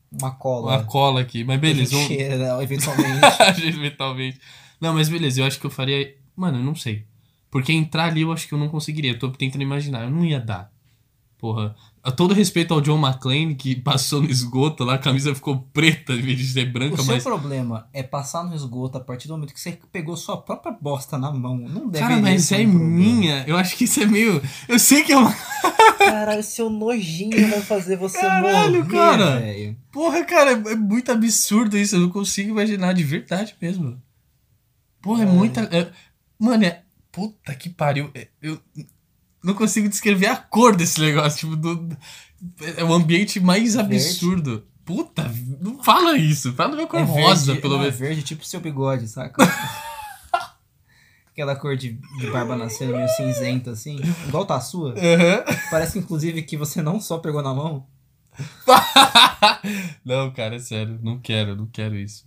Uma 0.09 0.31
cola. 0.31 0.71
Uma 0.71 0.83
cola 0.85 1.19
aqui, 1.19 1.43
mas 1.43 1.59
beleza. 1.59 1.91
Vamos... 1.91 2.07
Cheira, 2.07 2.37
não, 2.37 2.61
eventualmente. 2.63 3.19
eventualmente. 3.67 4.39
Não, 4.79 4.93
mas 4.93 5.09
beleza, 5.09 5.41
eu 5.41 5.45
acho 5.45 5.59
que 5.59 5.65
eu 5.65 5.69
faria. 5.69 6.15
Mano, 6.33 6.59
eu 6.59 6.63
não 6.63 6.75
sei. 6.75 7.05
Porque 7.51 7.73
entrar 7.73 8.05
ali 8.05 8.21
eu 8.21 8.31
acho 8.31 8.47
que 8.47 8.53
eu 8.53 8.57
não 8.57 8.69
conseguiria. 8.69 9.11
Eu 9.11 9.19
tô 9.19 9.29
tentando 9.31 9.63
imaginar. 9.63 10.05
Eu 10.05 10.09
não 10.09 10.23
ia 10.23 10.39
dar. 10.39 10.71
Porra. 11.45 11.75
A 12.03 12.11
todo 12.11 12.33
respeito 12.33 12.73
ao 12.73 12.81
John 12.81 12.99
McClane, 12.99 13.53
que 13.55 13.75
passou 13.81 14.21
no 14.21 14.29
esgoto 14.29 14.83
lá, 14.83 14.95
a 14.95 14.97
camisa 14.97 15.33
ficou 15.35 15.59
preta 15.73 16.13
em 16.13 16.21
vez 16.21 16.37
de 16.39 16.45
ser 16.47 16.71
branca, 16.71 17.01
o 17.01 17.05
mas. 17.05 17.21
seu 17.21 17.31
problema 17.31 17.87
é 17.93 18.01
passar 18.01 18.43
no 18.43 18.55
esgoto 18.55 18.97
a 18.97 19.01
partir 19.01 19.27
do 19.27 19.35
momento 19.35 19.53
que 19.53 19.59
você 19.59 19.77
pegou 19.91 20.15
sua 20.17 20.37
própria 20.41 20.71
bosta 20.71 21.17
na 21.19 21.31
mão. 21.31 21.57
Não 21.57 21.87
deve 21.87 22.03
Cara, 22.03 22.19
mas 22.21 22.51
é 22.51 22.59
um 22.59 22.67
minha. 22.73 23.43
Eu 23.47 23.57
acho 23.57 23.75
que 23.75 23.83
isso 23.83 24.01
é 24.01 24.05
meio. 24.07 24.41
Eu 24.67 24.79
sei 24.79 25.03
que 25.03 25.11
é 25.13 25.17
uma. 25.17 25.31
Caralho, 25.99 26.43
seu 26.43 26.69
nojinho 26.69 27.47
vai 27.49 27.61
fazer 27.61 27.95
você 27.97 28.19
Caralho, 28.19 28.83
morrer, 28.83 28.91
cara. 28.91 29.39
velho. 29.39 29.77
Porra, 29.91 30.23
cara, 30.25 30.51
é 30.51 30.75
muito 30.75 31.11
absurdo 31.11 31.77
isso. 31.77 31.95
Eu 31.95 32.01
não 32.01 32.09
consigo 32.09 32.49
imaginar 32.49 32.93
de 32.93 33.03
verdade 33.03 33.55
mesmo. 33.61 34.01
Porra, 35.01 35.23
é, 35.23 35.27
É. 35.27 35.31
muita. 35.31 35.61
é- 35.71 35.91
Mano, 36.39 36.63
é. 36.65 36.81
Puta 37.11 37.55
que 37.55 37.69
pariu. 37.69 38.09
É- 38.13 38.27
Eu 38.41 38.59
não 39.45 39.53
consigo 39.53 39.87
descrever 39.87 40.27
a 40.27 40.35
cor 40.35 40.75
desse 40.75 40.99
negócio. 40.99 41.39
Tipo, 41.39 41.55
do... 41.55 41.97
é 42.77 42.83
o 42.83 42.93
ambiente 42.93 43.39
mais 43.39 43.75
Verde. 43.75 43.95
absurdo. 43.95 44.65
Puta, 44.83 45.31
não 45.61 45.81
fala 45.83 46.17
isso. 46.17 46.53
Fala 46.53 46.75
meu 46.75 46.87
cor 46.87 46.99
É 46.99 47.03
rosa, 47.03 47.47
verde, 47.53 47.61
pelo 47.61 47.75
é 47.75 47.79
menos. 47.79 47.95
verde 47.95 48.21
tipo 48.23 48.45
seu 48.45 48.59
bigode, 48.59 49.07
saca? 49.07 49.43
Aquela 51.31 51.55
cor 51.55 51.75
de, 51.75 51.99
de 52.19 52.27
barba 52.31 52.55
nascendo 52.55 52.95
meio 52.95 53.09
cinzenta, 53.09 53.71
assim. 53.71 53.99
Igual 54.27 54.45
tá 54.45 54.55
a 54.55 54.61
sua. 54.61 54.91
Aham. 54.93 55.43
Parece, 55.69 55.99
inclusive, 55.99 56.41
que 56.43 56.55
você 56.55 56.81
não 56.81 56.99
só 57.01 57.17
pegou 57.17 57.41
na 57.41 57.53
mão. 57.53 57.85
não, 60.05 60.31
cara, 60.31 60.55
é 60.55 60.59
sério. 60.59 60.97
Não 61.01 61.19
quero, 61.19 61.55
não 61.55 61.65
quero 61.65 61.95
isso. 61.95 62.25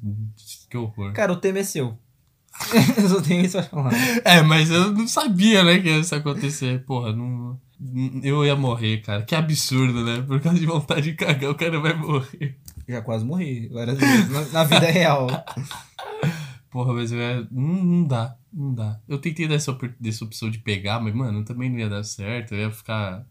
Que 0.68 0.76
horror. 0.76 1.12
Cara, 1.12 1.32
o 1.32 1.37
tema 1.37 1.60
é 1.60 1.64
seu. 1.64 1.98
Eu 2.97 3.09
só 3.09 3.21
tenho 3.21 3.45
isso 3.45 3.53
pra 3.57 3.62
falar. 3.65 3.93
É, 4.25 4.43
mas 4.43 4.71
eu 4.71 4.93
não 4.93 5.07
sabia, 5.07 5.62
né, 5.62 5.79
que 5.79 5.88
isso 5.91 6.15
ia 6.15 6.19
acontecer. 6.21 6.85
Porra, 6.85 7.12
não. 7.12 7.59
Eu 8.23 8.45
ia 8.45 8.57
morrer, 8.57 8.99
cara. 9.03 9.23
Que 9.23 9.35
absurdo, 9.35 10.05
né? 10.05 10.23
Por 10.27 10.41
causa 10.41 10.59
de 10.59 10.67
vontade 10.67 11.03
de 11.11 11.15
cagar, 11.15 11.50
o 11.50 11.55
cara 11.55 11.79
vai 11.79 11.95
morrer. 11.95 12.57
Já 12.88 13.00
quase 13.03 13.25
morri 13.25 13.69
várias 13.69 13.99
vezes. 13.99 14.31
Na, 14.31 14.41
na 14.47 14.65
vida 14.65 14.91
real. 14.91 15.29
Porra, 16.71 16.93
mas 16.93 17.12
eu 17.12 17.19
ia... 17.19 17.47
não, 17.50 17.85
não 17.85 18.05
dá, 18.05 18.35
não 18.53 18.75
dá. 18.75 18.99
Eu 19.09 19.19
tentei 19.19 19.47
dessa, 19.49 19.71
op- 19.71 19.95
dessa 19.99 20.25
opção 20.25 20.50
de 20.50 20.59
pegar, 20.59 21.00
mas, 21.00 21.15
mano, 21.15 21.45
também 21.45 21.71
não 21.71 21.79
ia 21.79 21.88
dar 21.88 22.03
certo. 22.05 22.55
Eu 22.55 22.61
ia 22.61 22.71
ficar. 22.71 23.25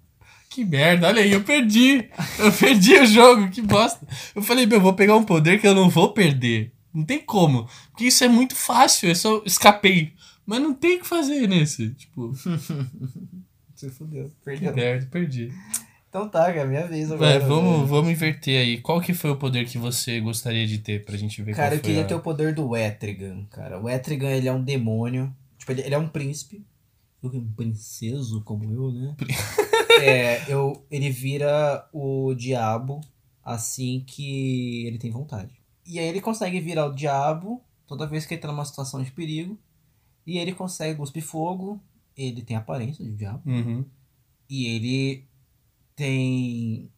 Que 0.49 0.63
merda, 0.65 1.07
olha 1.07 1.21
aí, 1.21 1.31
eu 1.33 1.43
perdi. 1.43 2.09
Eu 2.39 2.51
perdi 2.51 2.93
o 2.97 3.05
jogo, 3.05 3.49
que 3.49 3.61
bosta. 3.61 4.07
Eu 4.33 4.41
falei, 4.41 4.65
meu, 4.65 4.77
eu 4.77 4.81
vou 4.81 4.93
pegar 4.93 5.15
um 5.15 5.23
poder 5.23 5.59
que 5.59 5.67
eu 5.67 5.75
não 5.75 5.89
vou 5.89 6.13
perder. 6.13 6.71
Não 6.93 7.03
tem 7.03 7.19
como. 7.19 7.67
Porque 7.89 8.05
isso 8.05 8.23
é 8.23 8.27
muito 8.27 8.55
fácil, 8.55 9.09
eu 9.09 9.15
só 9.15 9.41
escapei. 9.45 10.13
Mas 10.45 10.61
não 10.61 10.73
tem 10.73 10.97
o 10.97 11.01
que 11.01 11.07
fazer 11.07 11.47
nesse. 11.47 11.89
Tipo, 11.95 12.31
Você 13.77 13.91
fudeu. 13.91 14.31
Perdeu. 14.43 14.73
merda, 14.73 15.05
perdi. 15.05 15.51
Então 16.09 16.27
tá, 16.27 16.51
cara, 16.51 16.65
minha 16.65 16.87
vez 16.87 17.11
agora. 17.11 17.37
Vai, 17.37 17.47
vamos, 17.47 17.87
vamos 17.87 18.09
inverter 18.09 18.59
aí. 18.59 18.81
Qual 18.81 18.99
que 18.99 19.13
foi 19.13 19.29
o 19.29 19.35
poder 19.35 19.67
que 19.67 19.77
você 19.77 20.19
gostaria 20.19 20.65
de 20.65 20.79
ter 20.79 21.05
pra 21.05 21.15
gente 21.15 21.43
ver 21.43 21.53
Cara, 21.53 21.75
eu 21.75 21.79
queria 21.79 22.01
a... 22.01 22.05
ter 22.05 22.15
o 22.15 22.19
poder 22.19 22.55
do 22.55 22.75
Etrigan, 22.75 23.45
cara. 23.51 23.79
O 23.79 23.87
Etrigan, 23.87 24.31
ele 24.31 24.47
é 24.47 24.51
um 24.51 24.63
demônio. 24.63 25.31
Tipo, 25.59 25.73
ele, 25.73 25.81
ele 25.81 25.93
é 25.93 25.97
um 25.97 26.07
príncipe. 26.07 26.65
Um 27.21 27.51
princeso 27.53 28.41
como 28.41 28.63
eu, 28.63 28.91
né? 28.91 29.15
É, 29.99 30.43
eu, 30.47 30.85
ele 30.91 31.09
vira 31.09 31.89
o 31.91 32.35
diabo 32.35 33.01
assim 33.43 34.03
que 34.05 34.85
ele 34.85 34.99
tem 34.99 35.09
vontade. 35.09 35.56
E 35.87 35.99
aí 35.99 36.05
ele 36.05 36.19
consegue 36.21 36.59
virar 36.59 36.85
o 36.85 36.93
diabo 36.93 37.63
toda 37.87 38.05
vez 38.05 38.25
que 38.25 38.33
ele 38.33 38.41
tá 38.41 38.49
numa 38.49 38.65
situação 38.65 39.01
de 39.01 39.09
perigo. 39.11 39.57
E 40.25 40.37
ele 40.37 40.53
consegue 40.53 40.97
cuspir 40.97 41.23
fogo. 41.23 41.81
Ele 42.15 42.41
tem 42.41 42.57
a 42.57 42.59
aparência 42.59 43.03
de 43.05 43.11
diabo. 43.13 43.41
Uhum. 43.45 43.85
E 44.49 44.65
ele 44.67 45.25
tem 45.95 46.91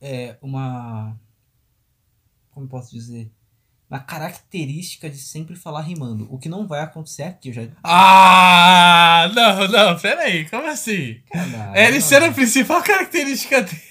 é, 0.00 0.36
uma. 0.40 1.14
Como 2.50 2.66
eu 2.66 2.70
posso 2.70 2.90
dizer? 2.90 3.30
Uma 3.90 4.00
característica 4.00 5.08
de 5.08 5.18
sempre 5.18 5.56
falar 5.56 5.80
rimando. 5.80 6.26
O 6.32 6.38
que 6.38 6.48
não 6.48 6.66
vai 6.66 6.80
acontecer 6.80 7.22
aqui. 7.22 7.48
Eu 7.48 7.54
já. 7.54 7.68
Ah, 7.82 9.30
não, 9.34 9.68
não, 9.68 9.98
pera 9.98 10.22
aí, 10.22 10.48
como 10.48 10.66
assim? 10.66 11.20
Caralho, 11.30 11.76
É, 11.76 11.86
ele 11.88 11.98
não. 11.98 12.06
ser 12.06 12.22
a 12.22 12.32
principal 12.32 12.82
característica 12.82 13.62
dele. 13.62 13.87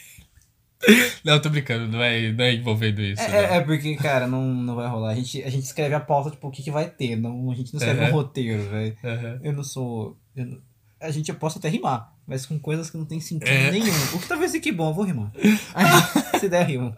Não, 1.23 1.39
tô 1.41 1.49
brincando, 1.49 1.87
não 1.87 2.01
é, 2.01 2.31
não 2.31 2.43
é 2.45 2.53
envolvendo 2.53 3.01
isso. 3.01 3.21
É, 3.21 3.45
é, 3.45 3.57
é 3.57 3.61
porque, 3.61 3.95
cara, 3.95 4.27
não, 4.27 4.43
não 4.53 4.75
vai 4.75 4.87
rolar. 4.87 5.09
A 5.11 5.15
gente, 5.15 5.41
a 5.43 5.49
gente 5.49 5.63
escreve 5.63 5.95
a 5.95 5.99
pauta, 5.99 6.29
tipo, 6.31 6.47
o 6.47 6.51
que, 6.51 6.61
que 6.63 6.71
vai 6.71 6.89
ter. 6.89 7.15
Não, 7.15 7.51
a 7.51 7.55
gente 7.55 7.73
não 7.73 7.79
escreve 7.79 8.01
Uhum. 8.03 8.07
um 8.09 8.11
roteiro, 8.11 8.69
velho. 8.69 8.95
Aham. 9.03 9.39
Eu 9.43 9.53
não 9.53 9.63
sou. 9.63 10.17
eu 10.35 10.45
não- 10.45 10.61
a 10.99 11.11
gente 11.11 11.31
posso 11.33 11.59
até 11.59 11.69
rimar, 11.69 12.11
mas 12.25 12.45
com 12.45 12.57
coisas 12.57 12.89
que 12.89 12.97
não 12.97 13.05
tem 13.05 13.19
sentido 13.19 13.49
É. 13.49 13.69
nenhum. 13.71 13.93
O 14.15 14.19
que 14.19 14.27
talvez 14.27 14.51
fique 14.51 14.71
bom, 14.71 14.89
eu 14.89 14.93
vou 14.95 15.03
rimar. 15.05 15.31
Aí, 15.75 16.39
se 16.39 16.49
der, 16.49 16.65
rimo. 16.65 16.95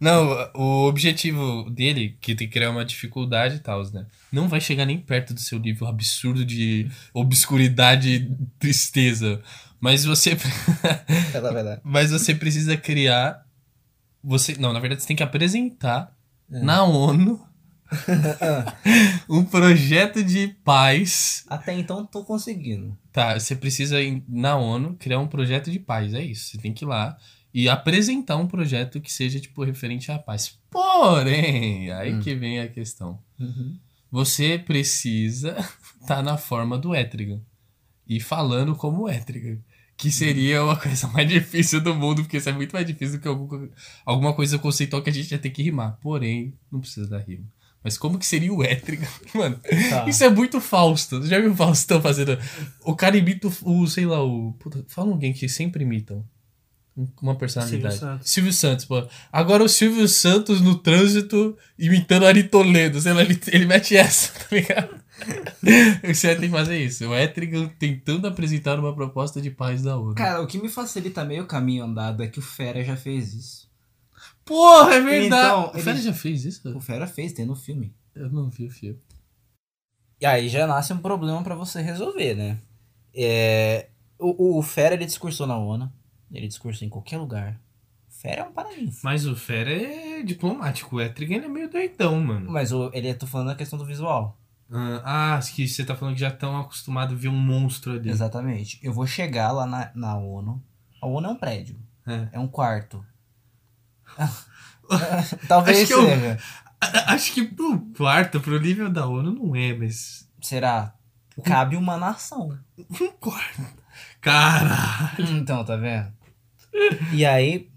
Não, 0.00 0.50
o 0.54 0.86
objetivo 0.88 1.70
dele, 1.70 2.18
que 2.20 2.34
tem 2.34 2.46
que 2.46 2.52
criar 2.52 2.70
uma 2.70 2.84
dificuldade 2.84 3.56
e 3.56 3.58
tal, 3.60 3.82
né? 3.92 4.04
Não 4.32 4.46
vai 4.48 4.60
chegar 4.60 4.84
nem 4.84 4.98
perto 4.98 5.32
do 5.32 5.40
seu 5.40 5.58
nível 5.58 5.86
absurdo 5.86 6.44
de 6.44 6.88
obscuridade 7.14 8.10
e 8.16 8.30
tristeza. 8.58 9.40
Mas 9.80 10.04
você. 10.04 10.36
Mas 11.84 12.10
você 12.10 12.34
precisa 12.34 12.76
criar. 12.76 13.44
Você. 14.22 14.56
Não, 14.58 14.72
na 14.72 14.80
verdade, 14.80 15.02
você 15.02 15.08
tem 15.08 15.16
que 15.16 15.22
apresentar 15.22 16.16
É. 16.50 16.60
na 16.60 16.82
ONU 16.84 17.40
um 19.28 19.44
projeto 19.44 20.22
de 20.24 20.48
paz. 20.64 21.44
Até 21.48 21.72
então 21.78 22.04
tô 22.04 22.24
conseguindo. 22.24 22.96
Tá, 23.12 23.38
você 23.38 23.54
precisa 23.54 24.00
ir 24.00 24.22
na 24.28 24.56
ONU 24.56 24.94
criar 24.98 25.18
um 25.20 25.28
projeto 25.28 25.70
de 25.70 25.78
paz. 25.78 26.12
É 26.14 26.22
isso. 26.22 26.50
Você 26.50 26.58
tem 26.58 26.72
que 26.72 26.84
ir 26.84 26.88
lá 26.88 27.16
e 27.54 27.68
apresentar 27.68 28.36
um 28.36 28.46
projeto 28.46 29.00
que 29.00 29.10
seja, 29.12 29.40
tipo, 29.40 29.64
referente 29.64 30.10
à 30.12 30.18
paz. 30.18 30.58
Porém, 30.70 31.90
aí 31.92 32.14
Hum. 32.14 32.20
que 32.20 32.34
vem 32.34 32.60
a 32.60 32.68
questão. 32.68 33.18
Você 34.10 34.58
precisa 34.58 35.56
estar 36.00 36.22
na 36.24 36.36
forma 36.36 36.76
do 36.78 36.94
Etrigan. 36.94 37.40
E 38.06 38.20
falando 38.20 38.74
como 38.76 39.08
Etrigan. 39.08 39.58
Que 39.96 40.10
seria 40.12 40.62
uma 40.62 40.76
coisa 40.80 41.08
mais 41.08 41.28
difícil 41.28 41.80
do 41.80 41.94
mundo, 41.94 42.22
porque 42.22 42.36
isso 42.36 42.48
é 42.48 42.52
muito 42.52 42.72
mais 42.72 42.86
difícil 42.86 43.16
do 43.18 43.22
que 43.22 43.28
alguma, 43.28 43.68
alguma 44.04 44.32
coisa 44.34 44.58
conceitual 44.58 45.02
que 45.02 45.08
a 45.10 45.12
gente 45.12 45.30
ia 45.32 45.38
ter 45.38 45.50
que 45.50 45.62
rimar. 45.62 45.98
Porém, 46.02 46.52
não 46.70 46.80
precisa 46.80 47.08
da 47.08 47.18
rima. 47.18 47.44
Mas 47.82 47.96
como 47.96 48.18
que 48.18 48.26
seria 48.26 48.52
o 48.52 48.62
Etrigan? 48.64 49.06
Mano, 49.34 49.58
Tá. 49.90 50.06
isso 50.08 50.22
é 50.24 50.28
muito 50.28 50.60
Fausto. 50.60 51.24
Já 51.26 51.38
viu 51.40 51.52
o 51.52 51.56
Faustão 51.56 52.02
fazendo. 52.02 52.36
O 52.84 52.94
cara 52.96 53.16
imita 53.16 53.48
o, 53.62 53.86
sei 53.86 54.04
lá, 54.06 54.22
o. 54.22 54.52
Puta, 54.58 54.84
fala 54.88 55.10
alguém 55.12 55.32
que 55.32 55.48
sempre 55.48 55.84
imitam. 55.84 56.24
Um- 56.96 57.06
Uma 57.22 57.34
personalidade. 57.36 57.94
Silvio 57.94 57.98
Santos. 58.12 58.30
Silvio 58.30 58.52
Santos, 58.52 58.84
pô. 58.86 59.06
Agora 59.32 59.62
o 59.62 59.68
Silvio 59.68 60.08
Santos 60.08 60.60
no 60.60 60.74
trânsito 60.76 61.56
imitando 61.78 62.26
Ari 62.26 62.44
Toledo. 62.44 63.00
Sei 63.00 63.12
lá, 63.12 63.22
ele, 63.22 63.38
ele 63.48 63.66
mete 63.66 63.96
essa, 63.96 64.32
tá 64.38 64.46
ligado? 64.56 64.94
Você 66.04 66.34
tem 66.36 66.48
que 66.50 66.56
fazer 66.56 66.78
isso. 66.78 67.08
O 67.08 67.14
Etrigan 67.16 67.68
tentando 67.78 68.26
apresentar 68.26 68.78
uma 68.78 68.94
proposta 68.94 69.40
de 69.40 69.50
paz 69.50 69.82
da 69.82 69.96
ONU. 69.96 70.14
Cara, 70.14 70.40
o 70.42 70.46
que 70.46 70.58
me 70.58 70.68
facilita 70.68 71.24
meio 71.24 71.46
caminho 71.46 71.84
andado 71.84 72.22
é 72.22 72.28
que 72.28 72.38
o 72.38 72.42
Fera 72.42 72.82
já 72.84 72.96
fez 72.96 73.32
isso. 73.34 73.70
Porra, 74.44 74.94
é 74.94 75.00
verdade. 75.00 75.26
Então, 75.26 75.70
o 75.70 75.82
Fera 75.82 75.96
ele- 75.96 76.02
já 76.06 76.12
fez 76.12 76.44
isso? 76.44 76.76
O 76.76 76.80
Fera 76.80 77.06
fez, 77.06 77.32
tem 77.32 77.44
no 77.46 77.56
filme. 77.56 77.94
Eu 78.14 78.30
não 78.30 78.48
vi 78.48 78.66
o 78.66 78.70
filme. 78.70 78.98
E 80.20 80.24
aí 80.26 80.48
já 80.48 80.66
nasce 80.66 80.92
um 80.92 80.98
problema 80.98 81.42
pra 81.42 81.54
você 81.54 81.82
resolver, 81.82 82.34
né? 82.34 82.58
É, 83.14 83.88
o, 84.18 84.58
o 84.58 84.62
Fera, 84.62 84.94
ele 84.94 85.04
discursou 85.04 85.46
na 85.46 85.56
ONU. 85.58 85.90
Ele 86.32 86.48
discursou 86.48 86.86
em 86.86 86.90
qualquer 86.90 87.18
lugar. 87.18 87.60
O 88.08 88.12
Fera 88.20 88.42
é 88.42 88.44
um 88.44 88.52
paraninfo. 88.52 89.00
Mas 89.02 89.26
o 89.26 89.36
Fera 89.36 89.70
é 89.70 90.22
diplomático. 90.22 90.96
O 90.96 91.00
Etrigan 91.00 91.44
é 91.44 91.48
meio 91.48 91.70
doidão, 91.70 92.18
mano. 92.20 92.50
Mas 92.50 92.72
o, 92.72 92.90
ele, 92.94 93.12
tô 93.14 93.26
falando 93.26 93.48
da 93.48 93.54
questão 93.54 93.78
do 93.78 93.84
visual. 93.84 94.38
Ah, 94.70 95.36
acho 95.36 95.54
que 95.54 95.66
você 95.68 95.84
tá 95.84 95.94
falando 95.94 96.14
que 96.14 96.20
já 96.20 96.28
estão 96.28 96.58
acostumados 96.58 97.14
a 97.14 97.18
ver 97.18 97.28
um 97.28 97.36
monstro 97.38 97.92
ali. 97.92 98.10
Exatamente. 98.10 98.78
Eu 98.82 98.92
vou 98.92 99.06
chegar 99.06 99.52
lá 99.52 99.64
na, 99.66 99.90
na 99.94 100.16
ONU. 100.16 100.62
A 101.00 101.06
ONU 101.06 101.28
é 101.28 101.30
um 101.30 101.36
prédio. 101.36 101.78
É. 102.06 102.28
É 102.32 102.38
um 102.40 102.48
quarto. 102.48 103.04
Talvez 105.48 105.82
Acho 105.82 105.92
eu- 105.92 106.02
seja. 106.06 106.38
A- 106.80 107.12
Acho 107.14 107.32
que 107.32 107.44
pro 107.44 107.78
quarto, 107.96 108.40
pro 108.40 108.60
nível 108.60 108.90
da 108.90 109.06
ONU, 109.06 109.32
não 109.32 109.56
é, 109.56 109.72
mas. 109.74 110.28
Será? 110.40 110.94
Cabe 111.44 111.76
uma 111.76 111.96
nação. 111.96 112.58
Um 112.78 113.10
quarto. 113.12 113.62
Caralho. 114.20 115.26
Então, 115.36 115.64
tá 115.64 115.76
vendo? 115.76 116.12
E 117.12 117.24
aí, 117.24 117.70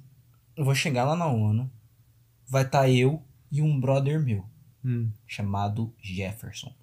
eu 0.56 0.66
vou 0.66 0.76
chegar 0.76 1.06
lá 1.06 1.16
na 1.16 1.28
ONU. 1.28 1.70
Vai 2.48 2.64
estar 2.64 2.90
eu 2.90 3.24
e 3.52 3.62
um 3.62 3.80
brother 3.80 4.20
meu, 4.20 4.46
Hum. 4.84 5.12
chamado 5.28 5.94
Jefferson. 6.02 6.74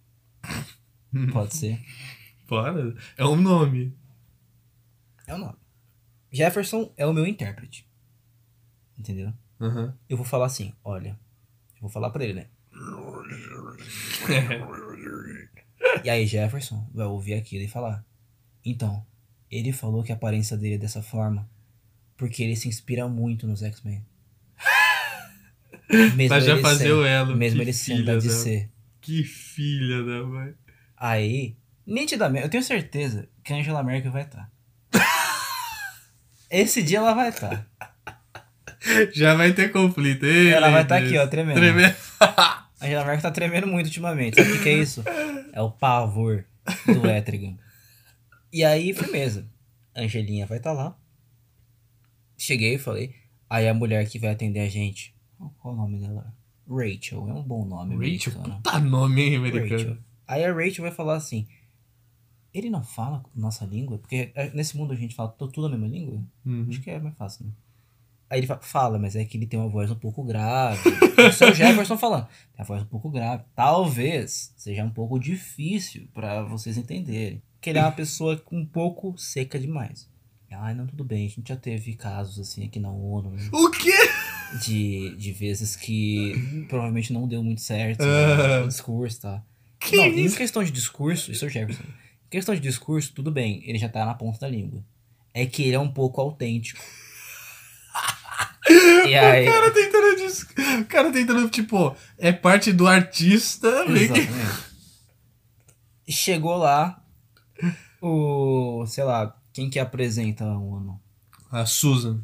Pode 1.33 1.57
ser. 1.57 1.81
Bora. 2.49 2.95
É 3.17 3.25
um 3.25 3.37
nome. 3.37 3.97
É 5.27 5.35
o 5.35 5.39
nome. 5.39 5.57
Jefferson 6.31 6.93
é 6.97 7.07
o 7.07 7.13
meu 7.13 7.27
intérprete. 7.27 7.89
Entendeu? 8.99 9.33
Uhum. 9.59 9.93
Eu 10.09 10.17
vou 10.17 10.27
falar 10.27 10.47
assim, 10.47 10.73
olha. 10.85 11.19
Eu 11.75 11.83
vou 11.83 11.91
falar 11.91 12.11
pra 12.11 12.25
ele, 12.25 12.35
né? 12.35 12.47
E 16.05 16.11
aí 16.11 16.27
Jefferson 16.27 16.89
vai 16.95 17.07
ouvir 17.07 17.35
aquilo 17.35 17.65
e 17.65 17.69
falar. 17.69 18.05
Então, 18.65 19.05
ele 19.51 19.73
falou 19.73 20.03
que 20.03 20.13
a 20.13 20.15
aparência 20.15 20.57
dele 20.57 20.75
é 20.75 20.79
dessa 20.79 21.03
forma 21.03 21.49
porque 22.17 22.43
ele 22.43 22.57
se 22.57 22.69
inspira 22.69 23.09
muito 23.09 23.47
nos 23.47 23.63
X-Men. 23.63 24.05
Mesmo 26.17 26.29
pra 26.29 26.41
já 26.41 26.55
ele 26.55 26.63
fazer 26.63 26.93
o 26.93 27.05
elo. 27.05 27.37
Mesmo 27.37 27.61
ele 27.63 27.73
sendo 27.73 28.05
da 28.05 28.15
DC. 28.17 28.69
Que 29.07 29.23
filha 29.23 30.03
da 30.03 30.25
mãe. 30.25 30.53
Aí, 30.97 31.57
nitidamente, 31.87 32.43
eu 32.45 32.51
tenho 32.51 32.63
certeza 32.65 33.29
que 33.45 33.53
a 33.53 33.57
Angela 33.57 33.85
Merkel 33.85 34.11
vai 34.11 34.23
estar. 34.23 34.51
Esse 36.51 36.83
dia 36.83 36.99
ela 36.99 37.15
vai 37.15 37.29
estar. 37.29 37.71
Já 39.13 39.35
vai 39.35 39.53
ter 39.53 39.71
conflito. 39.71 40.27
Ei, 40.27 40.49
Ela 40.49 40.71
vai 40.71 40.83
estar 40.83 40.99
Deus. 40.99 41.09
aqui, 41.09 41.19
ó, 41.19 41.27
tremendo. 41.29 41.57
Tremendo. 41.57 41.95
A 42.19 42.69
Angela 42.83 43.05
Merkel 43.05 43.23
tá 43.23 43.31
tremendo 43.31 43.69
muito 43.69 43.87
ultimamente. 43.87 44.35
Sabe 44.35 44.51
o 44.51 44.57
que, 44.57 44.63
que 44.65 44.69
é 44.71 44.79
isso? 44.79 45.05
É 45.53 45.63
o 45.63 45.71
pavor 45.71 46.45
do 46.85 47.09
Etrigan. 47.09 47.57
E 48.53 48.65
aí, 48.65 48.93
firmeza. 48.93 49.49
Angelinha 49.95 50.47
vai 50.47 50.59
estar 50.59 50.73
lá. 50.73 50.99
Cheguei 52.37 52.75
e 52.75 52.79
falei. 52.79 53.15
Aí 53.49 53.69
a 53.69 53.73
mulher 53.75 54.05
que 54.09 54.19
vai 54.19 54.31
atender 54.31 54.61
a 54.61 54.69
gente. 54.69 55.15
Qual 55.61 55.75
o 55.75 55.77
nome 55.77 56.01
dela? 56.01 56.35
Rachel. 56.69 57.29
É 57.29 57.33
um 57.33 57.43
bom 57.43 57.65
nome. 57.65 57.95
Rachel, 57.95 58.33
americano. 58.33 58.55
puta 58.63 58.79
nome, 58.81 59.23
hein, 59.23 59.37
americano. 59.37 59.71
Rachel. 59.71 59.97
Aí 60.27 60.45
a 60.45 60.53
Rachel 60.53 60.83
vai 60.85 60.93
falar 60.93 61.17
assim. 61.17 61.47
Ele 62.53 62.71
não 62.71 62.83
fala 62.83 63.23
nossa 63.35 63.65
língua? 63.67 63.99
Porque 63.99 64.33
é, 64.35 64.51
nesse 64.55 64.77
mundo 64.77 64.93
a 64.93 64.97
gente 64.97 65.15
fala 65.15 65.29
tudo 65.31 65.67
a 65.67 65.69
mesma 65.69 65.87
língua? 65.87 66.23
Uhum. 66.45 66.67
Acho 66.69 66.81
que 66.81 66.91
é 66.91 66.99
mais 66.99 67.15
fácil, 67.17 67.45
né? 67.47 67.53
Aí 68.29 68.41
ele 68.41 68.47
fa- 68.47 68.59
fala, 68.59 68.99
mas 68.99 69.15
é 69.15 69.25
que 69.25 69.37
ele 69.37 69.47
tem 69.47 69.61
uma 69.61 69.69
voz 69.69 69.91
um 69.91 69.95
pouco 69.95 70.25
grave. 70.25 70.81
O 71.17 71.55
Jefferson 71.55 71.97
falando. 71.97 72.27
Tem 72.27 72.61
a 72.61 72.65
voz 72.65 72.83
um 72.83 72.87
pouco 72.87 73.09
grave. 73.11 73.45
Talvez 73.55 74.53
seja 74.57 74.85
um 74.85 74.91
pouco 74.91 75.19
difícil 75.19 76.09
pra 76.13 76.43
vocês 76.45 76.77
entenderem. 76.77 77.43
Que 77.61 77.71
ele 77.71 77.79
é 77.79 77.83
uma 77.83 77.93
pessoa 77.93 78.43
um 78.51 78.65
pouco 78.67 79.17
seca 79.19 79.59
demais. 79.59 80.09
Ai, 80.51 80.75
não, 80.75 80.87
tudo 80.87 81.05
bem. 81.05 81.27
A 81.27 81.29
gente 81.29 81.49
já 81.49 81.57
teve 81.57 81.95
casos 81.95 82.39
assim 82.39 82.65
aqui 82.65 82.79
na 82.81 82.91
ONU. 82.91 83.35
O 83.53 83.71
quê? 83.71 83.93
De, 84.65 85.15
de 85.17 85.33
vezes 85.33 85.75
que 85.77 86.65
provavelmente 86.69 87.13
não 87.13 87.27
deu 87.27 87.43
muito 87.43 87.61
certo 87.61 88.03
Ah. 88.03 88.59
né, 88.61 88.65
o 88.65 88.69
discurso, 88.69 89.21
tá? 89.23 89.43
Que 89.81 89.97
não, 89.97 90.07
isso? 90.07 90.35
em 90.35 90.39
questão 90.39 90.63
de 90.65 90.71
discurso, 90.71 91.31
isso 91.33 91.45
é 91.45 91.49
o 91.49 91.51
Jefferson. 91.51 91.83
Em 91.83 92.31
questão 92.31 92.55
de 92.55 92.61
discurso, 92.61 93.13
tudo 93.13 93.31
bem, 93.31 93.63
ele 93.67 93.79
já 93.79 93.89
tá 93.89 94.05
na 94.07 94.15
ponta 94.15 94.39
da 94.41 94.49
língua. 94.49 94.83
É 95.35 95.45
que 95.47 95.63
ele 95.65 95.75
é 95.75 95.79
um 95.81 95.91
pouco 95.91 96.21
autêntico. 96.21 96.81
e 99.07 99.15
aí. 99.15 99.49
O 99.49 99.53
cara 99.53 99.71
tentando. 99.71 100.17
dis- 100.17 100.47
O 100.81 100.85
cara 100.87 101.13
tentando, 101.13 101.49
tipo, 101.51 101.95
é 102.19 102.33
parte 102.33 102.73
do 102.73 102.87
artista. 102.87 103.85
que- 103.87 103.93
Exatamente. 103.93 104.67
Chegou 106.09 106.57
lá, 106.57 107.03
o. 108.01 108.85
sei 108.87 109.05
lá, 109.05 109.37
quem 109.53 109.69
que 109.69 109.79
apresenta 109.79 110.45
a 110.45 110.59
ONU? 110.59 111.01
A 111.51 111.67
Susan. 111.67 112.21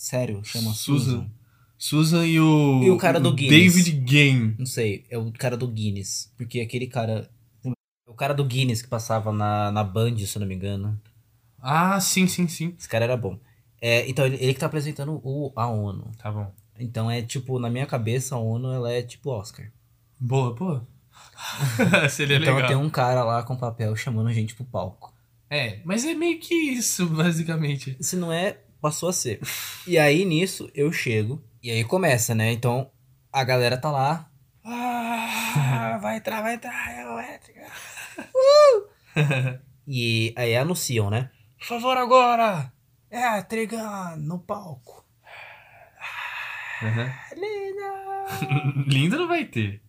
Sério, 0.00 0.42
chama 0.42 0.72
Susan. 0.72 1.04
Susan. 1.04 1.30
Susan 1.76 2.26
e 2.26 2.40
o. 2.40 2.82
E 2.82 2.90
o 2.90 2.96
cara 2.96 3.20
do 3.20 3.34
Guinness. 3.34 3.74
David 3.74 4.00
Game. 4.00 4.54
Não 4.58 4.64
sei, 4.64 5.04
é 5.10 5.18
o 5.18 5.30
cara 5.30 5.58
do 5.58 5.68
Guinness. 5.68 6.32
Porque 6.38 6.58
aquele 6.58 6.86
cara. 6.86 7.30
O 8.06 8.14
cara 8.14 8.32
do 8.32 8.42
Guinness 8.42 8.80
que 8.80 8.88
passava 8.88 9.30
na, 9.30 9.70
na 9.70 9.84
Band, 9.84 10.16
se 10.16 10.38
eu 10.38 10.40
não 10.40 10.48
me 10.48 10.54
engano. 10.54 10.98
Ah, 11.60 12.00
sim, 12.00 12.26
sim, 12.26 12.48
sim. 12.48 12.74
Esse 12.78 12.88
cara 12.88 13.04
era 13.04 13.16
bom. 13.16 13.38
É, 13.78 14.08
então, 14.08 14.24
ele, 14.24 14.36
ele 14.40 14.54
que 14.54 14.60
tá 14.60 14.66
apresentando 14.66 15.20
o, 15.22 15.52
a 15.54 15.66
ONU. 15.66 16.10
Tá 16.16 16.32
bom. 16.32 16.50
Então 16.78 17.10
é 17.10 17.20
tipo, 17.20 17.58
na 17.58 17.68
minha 17.68 17.84
cabeça, 17.84 18.34
a 18.34 18.38
ONU 18.38 18.72
ela 18.72 18.90
é 18.90 19.02
tipo 19.02 19.30
Oscar. 19.30 19.70
Boa, 20.18 20.54
boa. 20.54 20.88
Seria 22.08 22.38
então 22.38 22.54
legal. 22.54 22.68
tem 22.68 22.76
um 22.76 22.88
cara 22.88 23.22
lá 23.22 23.42
com 23.42 23.54
papel 23.54 23.94
chamando 23.94 24.30
a 24.30 24.32
gente 24.32 24.54
pro 24.54 24.64
palco. 24.64 25.12
É, 25.50 25.80
mas 25.84 26.06
é 26.06 26.14
meio 26.14 26.40
que 26.40 26.54
isso, 26.54 27.04
basicamente. 27.14 27.98
Se 28.00 28.16
não 28.16 28.32
é, 28.32 28.60
passou 28.80 29.08
a 29.08 29.12
ser. 29.12 29.40
E 29.86 29.98
aí 29.98 30.24
nisso 30.24 30.70
eu 30.74 30.92
chego. 30.92 31.42
E 31.62 31.70
aí 31.70 31.84
começa, 31.84 32.34
né? 32.34 32.52
Então 32.52 32.90
a 33.32 33.44
galera 33.44 33.76
tá 33.76 33.90
lá. 33.90 34.30
Ah, 34.64 35.98
vai 36.00 36.16
entrar, 36.16 36.42
vai 36.42 36.54
entrar, 36.54 36.90
é 36.92 37.06
o 37.06 37.20
Etrigan. 37.20 37.66
Uh! 38.34 39.60
E 39.92 40.32
aí 40.36 40.54
anunciam, 40.54 41.10
né? 41.10 41.30
Por 41.58 41.66
favor, 41.66 41.96
agora! 41.96 42.72
É 43.10 43.38
Etrigan 43.38 44.14
no 44.18 44.38
palco. 44.38 45.04
Uhum. 46.80 47.10
Linda! 47.36 48.84
Lindo 48.86 49.18
não 49.18 49.26
vai 49.26 49.46
ter. 49.46 49.82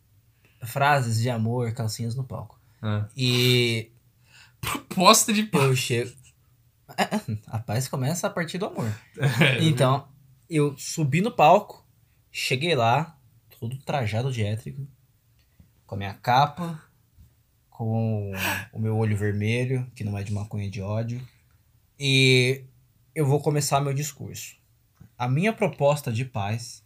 Frases 0.63 1.21
de 1.21 1.29
amor, 1.29 1.71
calcinhas 1.73 2.15
no 2.15 2.23
palco. 2.23 2.59
Ah. 2.81 3.05
E 3.15 3.91
Proposta 4.61 5.33
de 5.33 5.49
eu 5.51 5.75
chego. 5.75 6.11
A 7.47 7.59
paz 7.59 7.87
começa 7.87 8.27
a 8.27 8.29
partir 8.29 8.57
do 8.57 8.65
amor. 8.65 8.91
Então, 9.61 10.07
eu 10.49 10.77
subi 10.77 11.21
no 11.21 11.31
palco, 11.31 11.85
cheguei 12.31 12.75
lá, 12.75 13.17
todo 13.59 13.77
trajado 13.77 14.31
de 14.31 14.43
étrico, 14.43 14.87
com 15.85 15.95
a 15.95 15.97
minha 15.97 16.13
capa, 16.13 16.81
com 17.69 18.31
o 18.73 18.79
meu 18.79 18.97
olho 18.97 19.15
vermelho, 19.15 19.89
que 19.95 20.03
não 20.03 20.17
é 20.17 20.23
de 20.23 20.33
maconha 20.33 20.69
de 20.69 20.81
ódio, 20.81 21.21
e 21.99 22.65
eu 23.13 23.25
vou 23.25 23.39
começar 23.39 23.79
meu 23.79 23.93
discurso. 23.93 24.55
A 25.17 25.27
minha 25.27 25.53
proposta 25.53 26.11
de 26.11 26.25
paz 26.25 26.83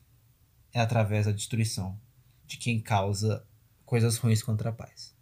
é 0.73 0.79
através 0.81 1.25
da 1.25 1.31
destruição 1.31 1.97
de 2.45 2.57
quem 2.57 2.81
causa 2.81 3.47
coisas 3.85 4.17
ruins 4.17 4.43
contra 4.43 4.69
a 4.69 4.73
paz. 4.73 5.14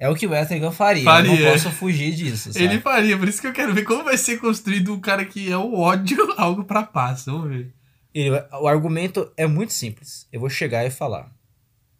É 0.00 0.08
o 0.08 0.14
que 0.14 0.26
o 0.26 0.34
Etrigan 0.34 0.70
faria, 0.70 1.02
eu 1.02 1.04
Faria. 1.06 1.44
não 1.44 1.52
posso 1.52 1.70
fugir 1.72 2.14
disso, 2.14 2.52
sabe? 2.52 2.64
Ele 2.64 2.80
faria, 2.80 3.18
por 3.18 3.26
isso 3.28 3.40
que 3.40 3.48
eu 3.48 3.52
quero 3.52 3.74
ver 3.74 3.82
como 3.82 4.04
vai 4.04 4.16
ser 4.16 4.38
construído 4.38 4.94
um 4.94 5.00
cara 5.00 5.24
que 5.24 5.50
é 5.50 5.56
o 5.56 5.74
ódio, 5.74 6.16
algo 6.38 6.64
pra 6.64 6.84
paz. 6.84 7.24
Vamos 7.24 7.48
ver. 7.48 7.74
Ele 8.14 8.30
o 8.60 8.68
argumento 8.68 9.30
é 9.36 9.46
muito 9.46 9.72
simples. 9.72 10.28
Eu 10.32 10.38
vou 10.40 10.48
chegar 10.48 10.84
e 10.86 10.90
falar. 10.90 11.32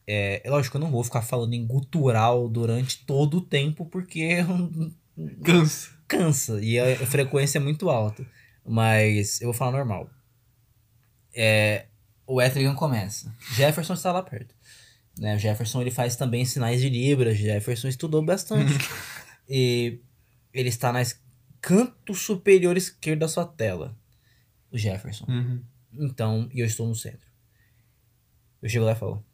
É, 0.06 0.40
é 0.44 0.50
lógico, 0.50 0.76
eu 0.76 0.80
não 0.80 0.90
vou 0.90 1.02
ficar 1.02 1.22
falando 1.22 1.52
em 1.54 1.66
gutural 1.66 2.48
durante 2.48 3.04
todo 3.04 3.38
o 3.38 3.40
tempo, 3.42 3.84
porque 3.84 4.37
Cansa. 5.44 5.90
cansa 6.06 6.61
e 6.62 6.78
a 6.78 6.96
frequência 7.06 7.58
é 7.58 7.61
muito 7.61 7.90
alta. 7.90 8.24
Mas 8.64 9.40
eu 9.40 9.46
vou 9.48 9.54
falar 9.54 9.72
normal. 9.72 10.08
É, 11.34 11.87
o 12.26 12.40
Etrigan 12.40 12.74
começa. 12.74 13.34
Jefferson 13.54 13.94
está 13.94 14.12
lá 14.12 14.22
perto. 14.22 14.54
Né? 15.18 15.37
O 15.37 15.38
Jefferson 15.38 15.81
ele 15.81 15.90
faz 15.90 16.16
também 16.16 16.44
sinais 16.44 16.81
de 16.81 16.88
Libras. 16.88 17.37
Jefferson 17.37 17.88
estudou 17.88 18.22
bastante. 18.22 18.72
e 19.48 20.00
ele 20.52 20.68
está 20.68 20.92
no 20.92 20.98
canto 21.61 22.14
superior 22.14 22.76
esquerdo 22.76 23.20
da 23.20 23.28
sua 23.28 23.44
tela. 23.44 23.96
O 24.70 24.78
Jefferson. 24.78 25.26
Uhum. 25.28 25.62
Então, 25.92 26.48
e 26.52 26.61
eu 26.61 26.66
estou 26.66 26.87
no 26.87 26.94
centro. 26.94 27.26
Eu 28.61 28.68
chego 28.68 28.85
lá 28.85 28.92
e 28.92 28.96
falo: 28.96 29.24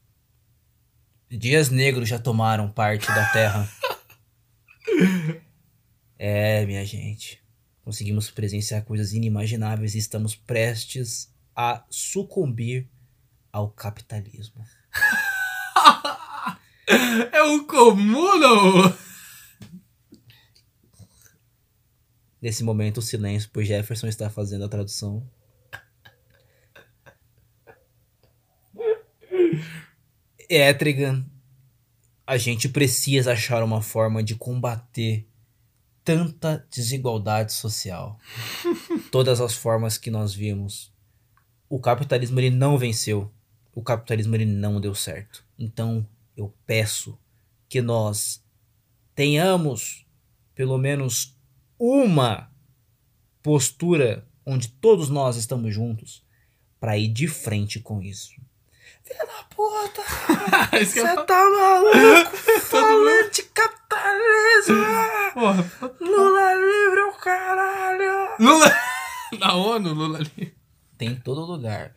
Dias 1.31 1.71
negros 1.71 2.09
já 2.09 2.19
tomaram 2.19 2.71
parte 2.71 3.07
da 3.09 3.31
terra. 3.33 3.69
é, 6.19 6.65
minha 6.67 6.85
gente. 6.85 7.43
Conseguimos 7.83 8.31
presenciar 8.31 8.85
coisas 8.85 9.13
inimagináveis 9.13 9.95
e 9.95 9.99
estamos 9.99 10.35
prestes 10.35 11.31
a 11.55 11.85
sucumbir 11.91 12.89
ao 13.53 13.71
capitalismo. 13.71 14.65
É 17.33 17.43
o 17.43 17.65
comuno! 17.65 18.95
Nesse 22.41 22.63
momento, 22.63 22.99
o 22.99 23.03
silêncio, 23.03 23.49
pois 23.53 23.67
Jefferson 23.67 24.07
está 24.07 24.29
fazendo 24.29 24.65
a 24.65 24.69
tradução. 24.69 25.27
Etrigan, 30.49 31.25
a 32.27 32.37
gente 32.37 32.69
precisa 32.69 33.33
achar 33.33 33.63
uma 33.63 33.81
forma 33.81 34.23
de 34.23 34.35
combater 34.35 35.27
tanta 36.05 36.67
desigualdade 36.71 37.53
social. 37.53 38.19
Todas 39.11 39.41
as 39.41 39.55
formas 39.55 39.97
que 39.97 40.11
nós 40.11 40.35
vimos. 40.35 40.93
O 41.69 41.81
capitalismo 41.81 42.39
ele 42.39 42.51
não 42.51 42.77
venceu. 42.77 43.33
O 43.75 43.83
capitalismo 43.83 44.35
ele 44.37 44.47
não 44.47 44.81
deu 44.81 44.95
certo. 44.95 45.45
Então, 45.59 46.07
eu 46.37 46.55
peço 46.67 47.19
que 47.69 47.81
nós 47.83 48.43
tenhamos 49.15 50.07
pelo 50.55 50.79
menos 50.79 51.37
uma 51.79 52.51
postura 53.43 54.27
onde 54.47 54.69
todos 54.69 55.09
nós 55.09 55.37
estamos 55.37 55.75
juntos 55.75 56.25
para 56.79 56.97
ir 56.97 57.09
de 57.09 57.27
frente 57.27 57.81
com 57.81 58.01
isso. 58.03 58.33
Filha 59.03 59.27
da 59.27 59.43
puta! 59.55 60.03
Eu 60.79 60.87
Você 60.87 61.03
falo. 61.03 61.27
tá 61.27 61.45
maluco? 61.51 62.37
Falando 62.63 63.31
de 63.31 63.43
capitalismo! 63.43 64.85
Porra, 65.35 65.73
Lula 66.01 66.55
livre 66.55 67.01
é 67.01 67.05
o 67.05 67.13
caralho! 67.15 68.37
Lula. 68.39 68.73
Na 69.39 69.55
ONU, 69.55 69.93
Lula 69.93 70.19
ali. 70.19 70.54
Tem 71.05 71.13
em 71.13 71.21
todo 71.21 71.45
lugar. 71.45 71.95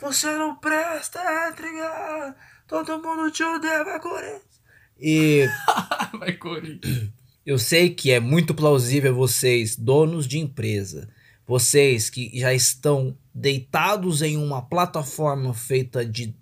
Você 0.00 0.30
não 0.36 0.56
presta, 0.56 1.20
Etriga! 1.48 2.34
Todo 2.66 3.02
mundo 3.02 3.30
te 3.30 3.42
odeia, 3.42 3.84
vai 3.84 4.00
Corinthians! 4.00 4.54
E 4.98 5.46
Vai, 6.18 6.32
Corinthians. 6.34 7.10
eu 7.44 7.58
sei 7.58 7.90
que 7.90 8.10
é 8.10 8.20
muito 8.20 8.54
plausível 8.54 9.14
vocês, 9.14 9.76
donos 9.76 10.26
de 10.26 10.38
empresa, 10.38 11.08
vocês 11.46 12.08
que 12.08 12.30
já 12.38 12.54
estão 12.54 13.16
deitados 13.34 14.22
em 14.22 14.36
uma 14.36 14.62
plataforma 14.62 15.52
feita 15.52 16.06
de 16.06 16.34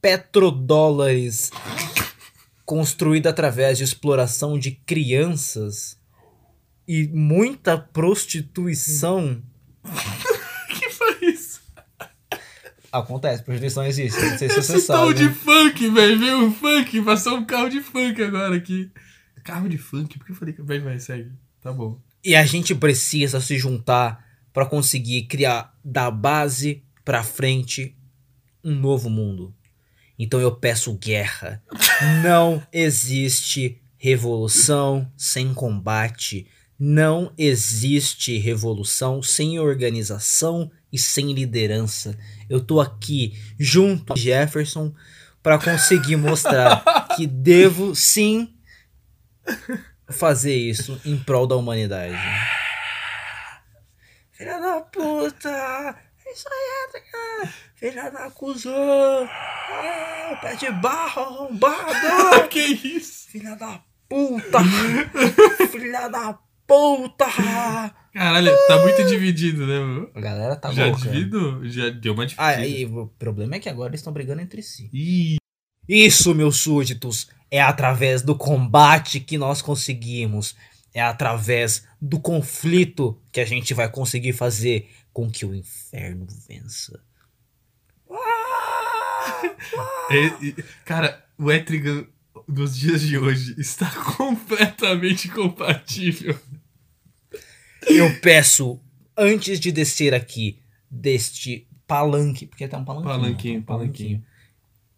petrodólares 0.00 1.50
construída 2.64 3.30
através 3.30 3.78
de 3.78 3.84
exploração 3.84 4.58
de 4.58 4.72
crianças 4.72 5.98
e 6.86 7.08
muita 7.08 7.78
prostituição. 7.78 9.42
Acontece, 12.92 13.42
prostituição 13.42 13.84
existe. 13.84 14.20
Não 14.20 14.38
sei 14.38 14.48
se 14.48 14.62
você 14.62 14.72
tom 14.74 14.80
sabe. 14.80 15.14
de 15.14 15.28
funk, 15.28 15.88
velho. 15.90 16.18
Veio 16.18 16.44
um 16.44 16.52
funk. 16.52 17.02
Passou 17.02 17.36
um 17.36 17.44
carro 17.44 17.68
de 17.68 17.80
funk 17.80 18.22
agora 18.22 18.56
aqui. 18.56 18.90
Carro 19.44 19.68
de 19.68 19.78
funk? 19.78 20.18
Por 20.18 20.26
que 20.26 20.32
eu 20.32 20.36
falei 20.36 20.54
que. 20.54 20.62
Vai, 20.62 20.80
vai, 20.80 20.98
segue. 20.98 21.30
Tá 21.60 21.72
bom. 21.72 22.00
E 22.24 22.34
a 22.34 22.44
gente 22.44 22.74
precisa 22.74 23.40
se 23.40 23.56
juntar 23.58 24.24
para 24.52 24.66
conseguir 24.66 25.24
criar 25.24 25.76
da 25.84 26.10
base 26.10 26.82
para 27.04 27.22
frente 27.22 27.96
um 28.64 28.74
novo 28.74 29.08
mundo. 29.08 29.54
Então 30.18 30.40
eu 30.40 30.50
peço 30.50 30.94
guerra. 30.94 31.62
Não 32.22 32.66
existe 32.72 33.80
revolução 33.96 35.10
sem 35.16 35.52
combate. 35.54 36.46
Não 36.78 37.32
existe 37.38 38.36
revolução 38.38 39.22
sem 39.22 39.58
organização 39.58 40.70
e 40.92 40.98
sem 40.98 41.32
liderança. 41.32 42.16
Eu 42.48 42.60
tô 42.60 42.80
aqui 42.80 43.36
junto 43.58 44.12
a 44.12 44.16
Jefferson 44.16 44.94
para 45.42 45.58
conseguir 45.58 46.16
mostrar 46.16 46.82
que 47.16 47.26
devo 47.26 47.94
sim 47.94 48.54
fazer 50.08 50.54
isso 50.54 51.00
em 51.04 51.16
prol 51.16 51.46
da 51.46 51.56
humanidade. 51.56 52.16
Filha 54.32 54.58
da 54.60 54.80
puta! 54.80 55.48
É 55.48 56.32
Isso 56.32 56.48
aí, 56.48 57.00
cara! 57.10 57.54
Filha 57.76 58.10
da 58.10 58.30
cuzão! 58.30 59.24
O 59.24 60.36
pé 60.40 60.56
de 60.56 60.70
barro 60.72 61.22
arrombado! 61.22 62.48
que 62.50 62.60
isso? 62.60 63.28
Filha 63.28 63.54
da 63.56 63.80
puta! 64.08 64.58
Filha 65.70 66.08
da 66.08 66.38
puta! 66.66 67.26
Caralho, 68.12 68.50
tá 68.66 68.80
muito 68.82 69.04
dividido, 69.04 69.66
né, 69.66 69.78
mano? 69.78 70.10
A 70.14 70.20
galera 70.20 70.56
tá 70.56 70.72
já 70.72 70.86
louca. 70.86 71.00
dividido? 71.02 71.68
Já 71.68 71.90
deu 71.90 72.14
uma 72.14 72.26
dividida. 72.26 72.46
Ah, 72.48 72.66
e 72.66 72.86
o 72.86 73.06
problema 73.18 73.56
é 73.56 73.58
que 73.58 73.68
agora 73.68 73.90
eles 73.90 74.00
estão 74.00 74.12
brigando 74.12 74.40
entre 74.40 74.62
si. 74.62 74.88
Ih, 74.92 75.36
Isso, 75.88 76.34
meus 76.34 76.56
súditos, 76.58 77.28
é 77.50 77.60
através 77.60 78.22
do 78.22 78.34
combate 78.34 79.20
que 79.20 79.36
nós 79.38 79.60
conseguimos. 79.62 80.56
É 80.94 81.02
através 81.02 81.86
do 82.00 82.18
conflito 82.18 83.20
que 83.30 83.38
a 83.40 83.44
gente 83.44 83.74
vai 83.74 83.90
conseguir 83.90 84.32
fazer 84.32 84.88
com 85.12 85.30
que 85.30 85.44
o 85.44 85.54
inferno 85.54 86.26
vença. 86.48 86.98
é- 90.10 90.48
é- 90.48 90.62
cara, 90.86 91.22
o 91.38 91.52
Etrigan 91.52 92.06
dos 92.48 92.74
dias 92.76 93.02
de 93.02 93.18
hoje 93.18 93.54
está 93.58 93.90
completamente 94.16 95.28
compatível. 95.28 96.38
Eu 97.86 98.20
peço, 98.20 98.80
antes 99.16 99.60
de 99.60 99.70
descer 99.70 100.14
aqui 100.14 100.58
deste 100.90 101.66
palanque, 101.86 102.46
porque 102.46 102.66
tem 102.66 102.78
um 102.78 102.84
palanquinho. 102.84 103.14
Palanquinho, 103.14 103.36
tem 103.36 103.58
um 103.58 103.62
palanquinho. 103.62 104.24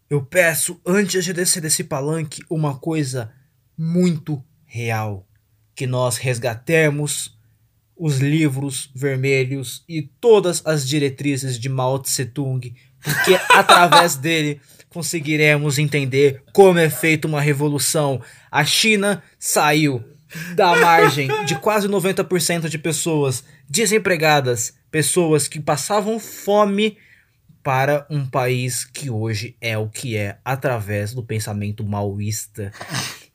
Eu 0.09 0.25
peço, 0.25 0.81
antes 0.85 1.23
de 1.23 1.33
descer 1.33 1.61
desse 1.61 1.83
palanque, 1.83 2.41
uma 2.49 2.77
coisa 2.77 3.31
muito 3.77 4.43
real. 4.65 5.27
Que 5.75 5.85
nós 5.85 6.17
resgatemos 6.17 7.37
os 7.95 8.17
livros 8.17 8.89
vermelhos 8.95 9.83
e 9.87 10.01
todas 10.01 10.65
as 10.65 10.87
diretrizes 10.87 11.59
de 11.59 11.69
Mao 11.69 11.99
Tse 11.99 12.25
Tung, 12.25 12.73
porque 13.03 13.35
através 13.53 14.15
dele 14.15 14.59
conseguiremos 14.89 15.77
entender 15.77 16.43
como 16.51 16.79
é 16.79 16.89
feita 16.89 17.27
uma 17.27 17.41
revolução. 17.41 18.21
A 18.49 18.65
China 18.65 19.21
saiu 19.37 20.03
da 20.55 20.75
margem 20.75 21.45
de 21.45 21.59
quase 21.59 21.87
90% 21.87 22.69
de 22.69 22.77
pessoas 22.77 23.43
desempregadas, 23.67 24.73
pessoas 24.91 25.47
que 25.47 25.59
passavam 25.59 26.19
fome 26.19 26.97
para 27.63 28.05
um 28.09 28.25
país 28.25 28.85
que 28.85 29.09
hoje 29.09 29.55
é 29.59 29.77
o 29.77 29.89
que 29.89 30.15
é 30.15 30.39
através 30.43 31.13
do 31.13 31.23
pensamento 31.23 31.85
maoísta. 31.85 32.71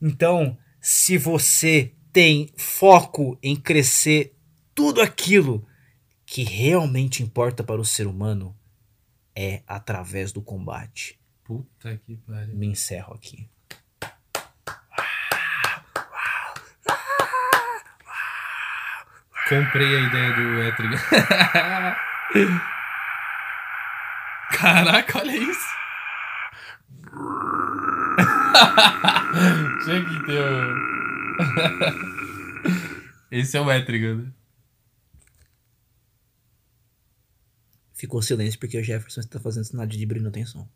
Então, 0.00 0.56
se 0.80 1.16
você 1.16 1.94
tem 2.12 2.50
foco 2.56 3.38
em 3.42 3.56
crescer 3.56 4.36
tudo 4.74 5.00
aquilo 5.00 5.66
que 6.26 6.42
realmente 6.42 7.22
importa 7.22 7.62
para 7.62 7.80
o 7.80 7.84
ser 7.84 8.06
humano, 8.06 8.56
é 9.34 9.62
através 9.66 10.32
do 10.32 10.42
combate. 10.42 11.18
Puta 11.42 11.96
que 11.98 12.16
pariu. 12.16 12.54
Me 12.56 12.66
encerro 12.66 13.14
aqui. 13.14 13.48
Comprei 19.48 19.96
a 19.96 20.00
ideia 20.00 20.32
do 20.32 20.62
Etrigan. 20.62 20.98
Caraca, 24.52 25.18
olha 25.18 25.36
isso. 25.36 25.74
Tinha 29.84 30.04
que 30.04 30.32
o... 30.32 30.94
Esse 33.30 33.56
é 33.56 33.60
o 33.60 33.70
Etrigan, 33.70 34.16
né? 34.16 34.32
Ficou 37.92 38.20
silêncio 38.22 38.58
porque 38.58 38.78
o 38.78 38.82
Jefferson 38.82 39.20
está 39.20 39.38
fazendo 39.38 39.64
sinal 39.64 39.86
de 39.86 40.04
brilho 40.06 40.24
não 40.24 40.30
tem 40.30 40.44
som. 40.44 40.68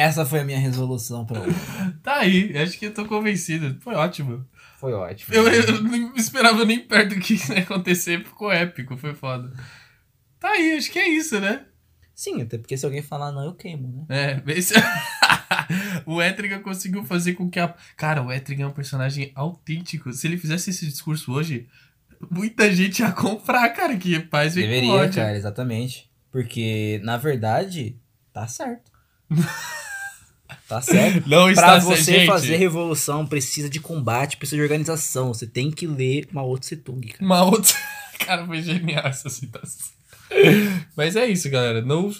Essa 0.00 0.24
foi 0.24 0.40
a 0.40 0.44
minha 0.44 0.58
resolução 0.58 1.26
para 1.26 1.40
hoje. 1.40 1.56
Tá 2.02 2.20
aí, 2.20 2.56
acho 2.56 2.78
que 2.78 2.86
eu 2.86 2.94
tô 2.94 3.04
convencido. 3.04 3.76
Foi 3.80 3.94
ótimo. 3.94 4.46
Foi 4.78 4.94
ótimo. 4.94 5.34
Eu, 5.34 5.46
eu 5.46 5.82
não 5.82 6.16
esperava 6.16 6.64
nem 6.64 6.80
perto 6.80 7.14
do 7.14 7.20
que 7.20 7.34
isso 7.34 7.52
ia 7.52 7.60
acontecer, 7.60 8.24
ficou 8.24 8.50
épico, 8.50 8.96
foi 8.96 9.14
foda. 9.14 9.52
Tá 10.38 10.48
aí, 10.52 10.76
acho 10.78 10.90
que 10.90 10.98
é 10.98 11.06
isso, 11.06 11.38
né? 11.38 11.66
Sim, 12.14 12.40
até 12.40 12.56
porque 12.56 12.76
se 12.76 12.86
alguém 12.86 13.02
falar 13.02 13.30
não, 13.32 13.44
eu 13.44 13.54
queimo, 13.54 14.06
né? 14.08 14.42
É, 14.46 14.52
esse... 14.52 14.72
o 16.06 16.22
Etrigan 16.22 16.60
conseguiu 16.60 17.04
fazer 17.04 17.34
com 17.34 17.50
que 17.50 17.60
a. 17.60 17.74
Cara, 17.96 18.22
o 18.22 18.32
Etrigan 18.32 18.64
é 18.64 18.68
um 18.68 18.72
personagem 18.72 19.30
autêntico. 19.34 20.12
Se 20.12 20.26
ele 20.26 20.38
fizesse 20.38 20.70
esse 20.70 20.86
discurso 20.86 21.32
hoje, 21.32 21.68
muita 22.30 22.72
gente 22.72 23.00
ia 23.00 23.12
comprar, 23.12 23.68
cara, 23.70 23.96
que 23.96 24.18
paz 24.18 24.54
vem 24.54 24.64
com 24.64 24.70
Deveria, 24.70 24.92
ódio. 24.94 25.14
cara, 25.14 25.36
exatamente. 25.36 26.10
Porque, 26.30 27.00
na 27.04 27.16
verdade, 27.16 27.98
tá 28.32 28.46
certo. 28.46 28.90
tá 30.68 30.80
certo. 30.80 31.26
Não 31.28 31.44
Pra 31.44 31.52
está 31.52 31.78
você 31.78 32.02
certo, 32.02 32.18
gente. 32.20 32.26
fazer 32.26 32.56
revolução, 32.56 33.26
precisa 33.26 33.68
de 33.68 33.80
combate, 33.80 34.36
precisa 34.36 34.56
de 34.56 34.62
organização. 34.62 35.32
Você 35.32 35.46
tem 35.46 35.70
que 35.70 35.86
ler 35.86 36.28
Mao 36.32 36.58
Tse 36.58 36.76
Tung, 36.76 37.06
cara. 37.06 37.24
Uma 37.24 37.44
outra. 37.44 37.74
Cara, 38.18 38.46
foi 38.46 38.62
genial 38.62 39.06
essa 39.06 39.28
citação. 39.30 39.86
Mas 40.96 41.16
é 41.16 41.26
isso, 41.26 41.48
galera. 41.50 41.80
Não. 41.82 42.12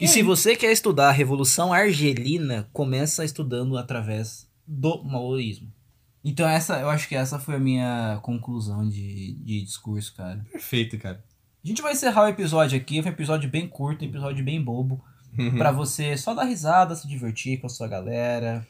E 0.00 0.08
se 0.08 0.22
você 0.22 0.56
quer 0.56 0.72
estudar 0.72 1.08
a 1.08 1.12
Revolução 1.12 1.72
Argelina, 1.72 2.68
começa 2.72 3.24
estudando 3.24 3.76
através 3.76 4.48
do 4.66 5.02
maoísmo. 5.04 5.70
Então 6.24 6.48
essa, 6.48 6.78
eu 6.80 6.90
acho 6.90 7.08
que 7.08 7.14
essa 7.14 7.38
foi 7.38 7.54
a 7.56 7.58
minha 7.60 8.18
conclusão 8.22 8.88
de, 8.88 9.34
de 9.34 9.62
discurso, 9.62 10.14
cara. 10.14 10.44
Perfeito, 10.52 10.98
cara. 10.98 11.22
A 11.64 11.68
gente 11.68 11.82
vai 11.82 11.92
encerrar 11.92 12.24
o 12.24 12.28
episódio 12.28 12.78
aqui, 12.78 13.02
foi 13.02 13.10
um 13.10 13.14
episódio 13.14 13.48
bem 13.50 13.68
curto, 13.68 14.04
um 14.04 14.08
episódio 14.08 14.44
bem 14.44 14.62
bobo, 14.62 15.02
Uhum. 15.38 15.56
Pra 15.56 15.70
você 15.72 16.16
só 16.16 16.34
dar 16.34 16.44
risada, 16.44 16.94
se 16.96 17.06
divertir 17.08 17.60
com 17.60 17.66
a 17.66 17.70
sua 17.70 17.88
galera, 17.88 18.66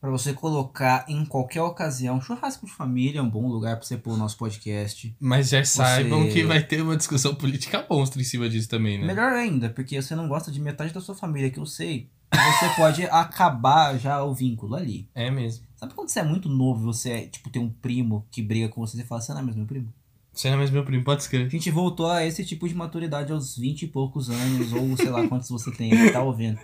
Pra 0.00 0.10
você 0.10 0.34
colocar 0.34 1.06
em 1.08 1.24
qualquer 1.24 1.62
ocasião. 1.62 2.20
Churrasco 2.20 2.66
de 2.66 2.72
família 2.72 3.20
é 3.20 3.22
um 3.22 3.30
bom 3.30 3.48
lugar 3.48 3.76
pra 3.78 3.86
você 3.86 3.96
pôr 3.96 4.12
o 4.12 4.16
nosso 4.18 4.36
podcast. 4.36 5.16
Mas 5.18 5.48
já 5.48 5.64
saibam 5.64 6.24
Você- 6.24 6.28
que 6.32 6.44
vai 6.44 6.62
ter 6.62 6.82
uma 6.82 6.94
discussão 6.94 7.34
política 7.34 7.86
monstra 7.88 8.20
em 8.20 8.24
cima 8.24 8.46
disso 8.46 8.68
também, 8.68 8.98
né? 8.98 9.06
Melhor 9.06 9.32
ainda, 9.32 9.70
porque 9.70 10.02
você 10.02 10.14
não 10.14 10.28
gosta 10.28 10.52
de 10.52 10.60
metade 10.60 10.92
da 10.92 11.00
sua 11.00 11.14
família, 11.14 11.50
que 11.50 11.58
eu 11.58 11.64
sei. 11.64 12.10
Você 12.30 12.68
pode 12.76 13.04
acabar 13.06 13.96
já 13.98 14.22
o 14.22 14.34
vínculo 14.34 14.74
ali. 14.74 15.08
É 15.14 15.30
mesmo. 15.30 15.64
Sabe 15.74 15.94
quando 15.94 16.10
você 16.10 16.20
é 16.20 16.24
muito 16.24 16.50
novo 16.50 16.82
e 16.82 16.84
você, 16.84 17.26
tipo, 17.28 17.48
tem 17.48 17.62
um 17.62 17.70
primo 17.70 18.26
que 18.30 18.42
briga 18.42 18.68
com 18.68 18.82
você 18.86 19.00
e 19.00 19.04
fala 19.06 19.22
assim, 19.22 19.32
não 19.32 19.40
é 19.40 19.42
mais 19.44 19.56
meu 19.56 19.64
primo? 19.64 19.90
Você 20.34 20.48
não 20.48 20.54
é 20.54 20.58
mais 20.58 20.70
meu 20.70 20.84
primo, 20.84 21.04
pode 21.04 21.20
A 21.20 21.22
escrever. 21.22 21.48
gente 21.50 21.70
voltou 21.70 22.10
a 22.10 22.24
esse 22.26 22.44
tipo 22.44 22.68
de 22.68 22.74
maturidade 22.74 23.32
aos 23.32 23.56
20 23.56 23.82
e 23.82 23.86
poucos 23.86 24.28
anos, 24.28 24.72
ou 24.72 24.96
sei 24.96 25.08
lá 25.10 25.26
quantos 25.28 25.48
você 25.48 25.70
tem 25.70 25.90
que 25.90 26.10
tá 26.10 26.22
ouvindo. 26.22 26.58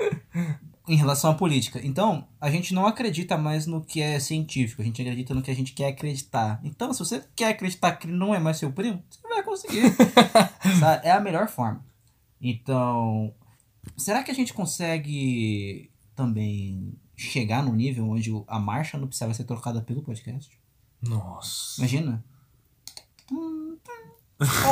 Em 0.89 0.97
relação 0.97 1.31
à 1.31 1.35
política. 1.35 1.81
Então, 1.85 2.27
a 2.41 2.51
gente 2.51 2.75
não 2.75 2.85
acredita 2.85 3.39
mais 3.39 3.67
no 3.67 3.81
que 3.81 4.01
é 4.01 4.19
científico, 4.19 4.83
a 4.83 4.85
gente 4.85 5.01
acredita 5.01 5.33
no 5.35 5.41
que 5.43 5.51
a 5.51 5.55
gente 5.55 5.73
quer 5.73 5.89
acreditar. 5.89 6.61
Então, 6.65 6.93
se 6.93 6.99
você 6.99 7.25
quer 7.37 7.51
acreditar 7.51 7.93
que 7.93 8.09
não 8.09 8.35
é 8.35 8.41
mais 8.41 8.57
seu 8.57 8.73
primo, 8.73 9.01
você 9.09 9.21
vai 9.29 9.43
conseguir. 9.43 9.83
É 11.05 11.13
a 11.13 11.21
melhor 11.21 11.49
forma. 11.49 11.85
Então, 12.41 13.33
será 13.97 14.23
que 14.23 14.31
a 14.31 14.35
gente 14.35 14.53
consegue 14.53 15.91
também 16.17 16.95
chegar 17.17 17.63
no 17.63 17.73
nível 17.73 18.09
onde 18.09 18.31
a 18.49 18.59
marcha 18.59 18.99
não 18.99 19.07
precisava 19.07 19.35
ser 19.35 19.45
trocada 19.45 19.81
pelo 19.83 20.03
podcast? 20.03 20.51
Nossa. 21.03 21.81
Imagina. 21.81 22.25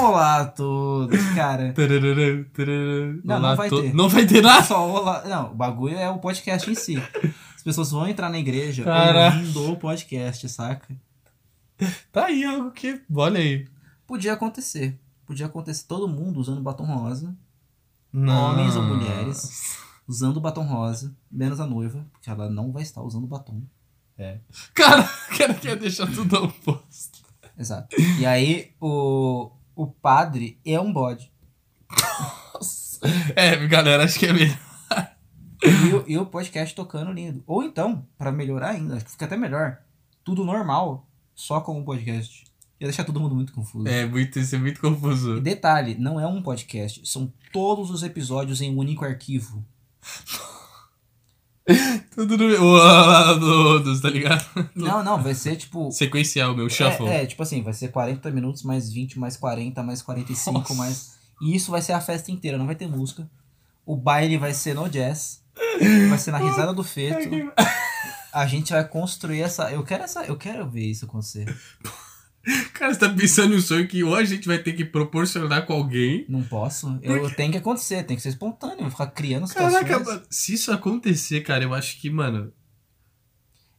Olá 0.01 0.41
a 0.41 0.47
todos, 0.47 1.21
cara. 1.35 1.73
Tararara, 1.75 2.45
tararara. 2.55 3.21
Não, 3.25 3.37
Olá, 3.37 3.49
não 3.51 3.57
vai 3.57 3.69
to- 3.69 3.83
ter. 3.83 3.95
Não 3.95 4.09
vai 4.09 4.27
ter 4.27 4.43
nada. 4.43 4.63
Só 4.65 4.89
olá. 4.89 5.23
Não, 5.27 5.53
o 5.53 5.55
bagulho 5.55 5.97
é 5.97 6.09
o 6.09 6.19
podcast 6.19 6.71
em 6.71 6.75
si. 6.75 6.97
As 7.55 7.63
pessoas 7.63 7.91
vão 7.91 8.09
entrar 8.09 8.31
na 8.31 8.39
igreja 8.39 8.83
Caraca. 8.85 9.37
ouvindo 9.37 9.73
o 9.73 9.77
podcast, 9.77 10.49
saca? 10.49 10.89
Tá 12.11 12.27
aí 12.27 12.45
algo 12.45 12.71
que. 12.71 13.03
Olha 13.15 13.39
aí. 13.41 13.67
Podia 14.07 14.33
acontecer. 14.33 14.99
Podia 15.27 15.45
acontecer 15.47 15.85
todo 15.87 16.09
mundo 16.09 16.41
usando 16.41 16.63
batom 16.63 16.85
rosa, 16.87 17.37
Nossa. 18.11 18.53
Homens 18.53 18.75
ou 18.77 18.83
mulheres. 18.83 19.77
usando 20.09 20.41
batom 20.41 20.63
rosa, 20.65 21.15
menos 21.31 21.61
a 21.61 21.67
noiva, 21.67 22.07
porque 22.13 22.31
ela 22.31 22.49
não 22.49 22.73
vai 22.73 22.83
estar 22.83 23.03
usando 23.03 23.27
batom. 23.27 23.63
Cara, 24.75 25.03
o 25.31 25.37
cara 25.37 25.53
quer 25.55 25.77
deixar 25.77 26.07
tudo 26.11 26.35
ao 26.37 26.45
oposto. 26.45 27.19
Exato. 27.59 27.95
E 28.19 28.25
aí 28.25 28.73
o, 28.81 29.51
o 29.81 29.87
padre 29.87 30.59
é 30.67 30.79
um 30.81 30.93
bode. 30.93 31.31
Nossa. 32.55 33.01
É, 33.37 33.55
galera, 33.69 34.05
acho 34.05 34.19
que 34.19 34.27
é 34.27 34.33
melhor. 34.33 34.59
E, 35.63 35.95
o- 35.95 36.05
e 36.09 36.19
o 36.19 36.27
podcast 36.27 36.75
tocando 36.75 37.13
lindo. 37.13 37.43
Ou 37.47 37.63
então, 37.63 38.05
pra 38.17 38.33
melhorar 38.33 38.71
ainda, 38.71 38.97
acho 38.97 39.05
que 39.05 39.11
fica 39.13 39.25
até 39.25 39.37
melhor, 39.37 39.79
tudo 40.25 40.45
normal, 40.45 41.07
só 41.35 41.61
com 41.61 41.79
o 41.81 41.85
podcast. 41.85 42.45
Ia 42.81 42.87
deixar 42.87 43.05
todo 43.05 43.21
mundo 43.21 43.35
muito 43.35 43.53
confuso. 43.53 43.87
É, 43.89 44.05
muito, 44.07 44.39
isso 44.39 44.55
é 44.55 44.59
muito 44.59 44.79
E 44.79 44.81
confuso. 44.81 45.41
detalhe, 45.41 45.95
não 45.97 46.19
é 46.21 46.27
um 46.27 46.43
podcast, 46.43 47.05
são 47.09 47.33
todos 47.53 47.91
os 47.91 48.03
episódios 48.03 48.61
em 48.61 48.73
um 48.75 48.79
único 48.79 49.05
arquivo. 49.05 49.65
Tudo 52.15 52.37
no. 52.37 52.75
Uau, 52.75 53.41
todos, 53.41 54.01
tá 54.01 54.09
ligado? 54.09 54.45
Não, 54.75 55.05
não, 55.05 55.23
vai 55.23 55.35
ser 55.35 55.57
tipo. 55.57 55.91
Sequencial, 55.91 56.55
meu 56.55 56.69
shuffle. 56.69 57.09
É, 57.09 57.23
é, 57.23 57.27
tipo 57.27 57.43
assim, 57.43 57.63
vai 57.63 57.73
ser 57.73 57.89
40 57.89 58.31
minutos, 58.31 58.63
mais 58.63 58.91
20, 58.91 59.19
mais 59.19 59.37
40, 59.37 59.83
mais 59.83 60.03
45, 60.03 60.59
Nossa. 60.59 60.75
mais. 60.75 61.19
E 61.41 61.55
isso 61.55 61.71
vai 61.71 61.83
ser 61.83 61.93
a 61.93 62.01
festa 62.01 62.31
inteira, 62.31 62.59
não 62.59 62.67
vai 62.67 62.75
ter 62.75 62.89
música. 62.89 63.29
O 63.87 63.97
baile 63.97 64.37
vai 64.37 64.53
ser 64.53 64.75
no 64.75 64.89
jazz. 64.89 65.43
Vai 66.09 66.19
ser 66.19 66.31
na 66.31 66.39
risada 66.39 66.73
do 66.73 66.83
feto. 66.83 67.29
A 68.33 68.47
gente 68.47 68.73
vai 68.73 68.87
construir 68.87 69.43
essa. 69.43 69.71
Eu 69.71 69.83
quero 69.83 70.05
essa. 70.05 70.25
Eu 70.25 70.37
quero 70.37 70.69
ver 70.69 70.87
isso 70.87 71.05
acontecer. 71.05 71.57
Cara, 72.75 72.95
você 72.95 73.01
tá 73.01 73.09
pensando 73.09 73.55
em 73.55 73.59
um 73.59 73.61
sonho 73.61 73.87
que 73.87 74.03
ou 74.03 74.15
a 74.15 74.25
gente 74.25 74.47
vai 74.47 74.59
ter 74.59 74.73
que 74.73 74.85
proporcionar 74.85 75.67
com 75.67 75.73
alguém. 75.73 76.25
Não 76.29 76.43
posso. 76.43 76.99
Eu 77.03 77.35
tenho 77.35 77.53
que 77.53 77.59
acontecer, 77.59 78.05
tem 78.05 78.17
que 78.17 78.23
ser 78.23 78.31
espontâneo. 78.31 78.91
Ficar 78.91 79.09
criando 79.09 79.47
situações. 79.47 79.87
Caraca, 79.87 80.23
se 80.31 80.55
isso 80.55 80.73
acontecer, 80.73 81.43
cara, 81.43 81.65
eu 81.65 81.75
acho 81.75 82.01
que, 82.01 82.09
mano, 82.09 82.53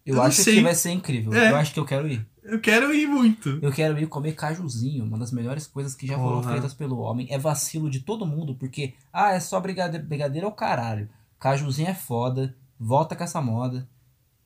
eu 0.06 0.16
eu 0.16 0.22
acho 0.22 0.42
sei. 0.42 0.56
que 0.56 0.62
vai 0.62 0.76
ser 0.76 0.92
incrível. 0.92 1.34
É. 1.34 1.52
Eu 1.52 1.56
acho 1.56 1.74
que 1.74 1.80
eu 1.80 1.86
quero 1.86 2.08
ir. 2.08 2.26
eu 2.44 2.60
quero 2.60 2.94
ir 2.94 3.08
muito. 3.08 3.60
Eu 3.62 3.72
quero 3.72 4.00
ir 4.00 4.08
comer 4.08 4.34
cajuzinho, 4.34 5.06
uma 5.06 5.18
das 5.18 5.32
melhores 5.32 5.68
coisas 5.68 5.96
que 5.96 6.08
já 6.08 6.18
foram 6.18 6.44
feitas 6.44 6.74
pelo 6.74 7.00
homem. 7.00 7.28
É 7.30 7.38
vacilo 7.38 7.90
de 7.90 8.00
todo 8.00 8.26
mundo, 8.26 8.56
porque, 8.56 8.94
ah, 9.14 9.34
é 9.34 9.40
só 9.40 9.60
brigadeiro, 9.60 10.06
brigadeiro 10.06 10.48
é 10.48 10.50
o 10.50 10.54
caralho. 10.54 11.10
Cajuzinho 11.40 11.90
é 11.90 11.94
foda, 11.94 12.56
volta 12.80 13.16
com 13.16 13.24
essa 13.24 13.42
moda. 13.42 13.88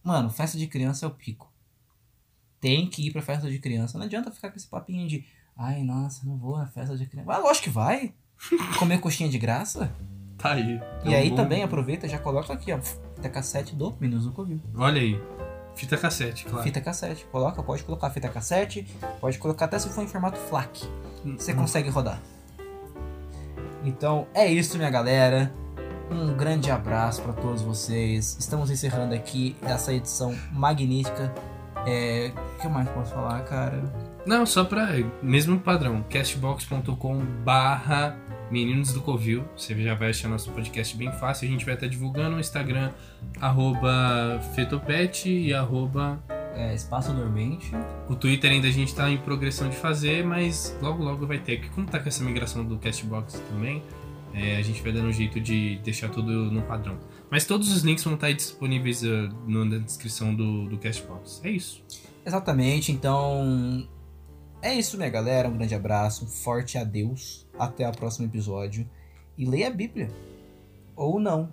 Mano, 0.04 0.30
festa 0.30 0.58
de 0.58 0.67
criança 0.67 1.06
é 1.06 1.08
o 1.08 1.12
pico. 1.12 1.53
Tem 2.63 2.88
que 2.89 3.08
ir 3.08 3.12
pra 3.12 3.21
festa 3.21 3.49
de 3.49 3.60
criança. 3.60 3.97
Não 3.97 4.06
adianta 4.06 4.32
ficar 4.32 4.49
com 4.49 4.56
esse 4.56 4.67
papinho 4.67 5.06
de, 5.08 5.26
ai, 5.58 5.84
nossa, 5.84 6.26
não 6.26 6.38
vou 6.38 6.58
na 6.58 6.65
festa 6.65 6.95
de 6.97 7.06
criança. 7.06 7.30
Ah, 7.34 7.38
lógico 7.39 7.65
que 7.65 7.69
vai. 7.69 8.13
Comer 8.80 8.99
coxinha 9.02 9.28
de 9.30 9.38
graça. 9.38 9.91
Tá 10.38 10.54
aí. 10.54 10.80
e 11.04 11.13
É 11.13 11.17
um 11.17 11.21
aí 11.21 11.30
bom- 11.30 11.36
também 11.36 11.62
aproveita 11.62 12.06
e 12.06 12.10
já 12.10 12.17
coloca 12.19 12.54
aqui, 12.54 12.71
ó, 12.71 12.80
fita 12.82 13.30
cassete 13.30 13.76
do 13.76 13.93
Meninos 13.99 14.23
do 14.26 14.32
Covil. 14.32 14.62
Olha 14.76 15.02
aí. 15.02 15.21
Fita 15.76 15.97
cassete, 15.97 16.45
claro. 16.45 16.63
Fita 16.63 16.80
cassete. 16.80 17.26
Coloca, 17.32 17.62
pode 17.63 17.84
colocar 17.84 18.10
fita 18.12 18.30
cassete, 18.30 18.88
pode 19.19 19.38
colocar 19.39 19.65
até 19.65 19.78
se 19.80 19.89
for 19.89 20.04
em 20.04 20.08
formato 20.08 20.38
FLAC. 20.38 20.88
Você 21.38 21.52
Hum, 21.52 21.56
consegue 21.58 21.89
rodar. 21.89 22.21
Então 23.84 24.28
é 24.34 24.47
isso, 24.52 24.78
minha 24.78 24.89
galera. 24.89 25.54
Um 26.12 26.34
grande 26.36 26.69
abraço 26.69 27.21
para 27.21 27.34
todos 27.34 27.62
vocês. 27.62 28.38
Estamos 28.39 28.69
encerrando 28.69 29.13
aqui 29.15 29.56
essa 29.62 29.93
edição 29.93 30.36
magnífica. 30.52 31.34
É, 31.86 32.32
o 32.58 32.62
que 32.62 32.67
mais 32.67 32.88
posso 32.89 33.13
falar, 33.13 33.41
cara? 33.41 33.82
Não, 34.26 34.46
só 34.46 34.63
pra. 34.63 34.88
Mesmo 35.22 35.60
padrão. 35.60 36.04
castbox.com 36.10 37.19
barra 37.43 38.15
Meninos 38.50 38.93
do 38.93 39.02
Covil. 39.02 39.43
Você 39.58 39.76
já 39.82 39.96
vai 39.96 40.12
achar 40.12 40.30
nosso 40.30 40.52
podcast 40.52 40.96
bem 40.96 41.12
fácil. 41.12 41.48
A 41.48 41.52
gente 41.52 41.65
vai 41.65 41.74
estar 41.74 41.88
divulgando 41.88 42.32
no 42.32 42.39
Instagram, 42.39 42.91
arroba 43.41 44.39
Fetopet 44.56 45.30
e 45.30 45.54
arroba. 45.54 46.19
É, 46.56 46.74
Espaço 46.74 47.12
Dormente. 47.12 47.72
O 48.08 48.15
Twitter 48.15 48.52
ainda 48.52 48.67
a 48.67 48.72
gente 48.72 48.93
tá 48.93 49.10
em 49.10 49.17
progressão 49.17 49.69
de 49.69 49.76
fazer, 49.76 50.24
mas 50.24 50.78
logo 50.82 51.04
logo 51.04 51.26
vai 51.26 51.39
ter. 51.39 51.58
Porque 51.58 51.74
como 51.74 51.88
tá 51.88 52.00
com 52.00 52.08
essa 52.08 52.24
migração 52.24 52.63
do 52.63 52.78
Castbox 52.78 53.41
também, 53.50 53.82
é, 54.34 54.58
a 54.58 54.62
gente 54.62 54.82
vai 54.82 54.91
dando 54.91 55.08
um 55.08 55.12
jeito 55.12 55.39
de 55.39 55.78
deixar 55.84 56.10
tudo 56.10 56.32
no 56.32 56.62
padrão. 56.62 56.98
Mas 57.30 57.46
todos 57.46 57.72
os 57.72 57.82
links 57.82 58.04
vão 58.04 58.14
estar 58.14 58.32
disponíveis 58.32 59.02
uh, 59.04 59.30
na 59.48 59.78
descrição 59.80 60.36
do, 60.36 60.68
do 60.70 60.78
Castbox. 60.78 61.42
É 61.44 61.50
isso. 61.50 61.84
Exatamente, 62.26 62.92
então. 62.92 63.88
É 64.62 64.74
isso, 64.74 64.98
minha 64.98 65.10
galera. 65.10 65.50
Um 65.50 65.58
grande 65.58 65.76
abraço, 65.76 66.26
um 66.26 66.28
forte 66.28 66.78
adeus. 66.78 67.48
Até 67.58 67.88
o 67.88 67.92
próximo 67.92 68.26
episódio. 68.26 68.90
E 69.38 69.46
leia 69.46 69.68
a 69.68 69.72
Bíblia. 69.72 70.10
Ou 70.96 71.20
não. 71.20 71.52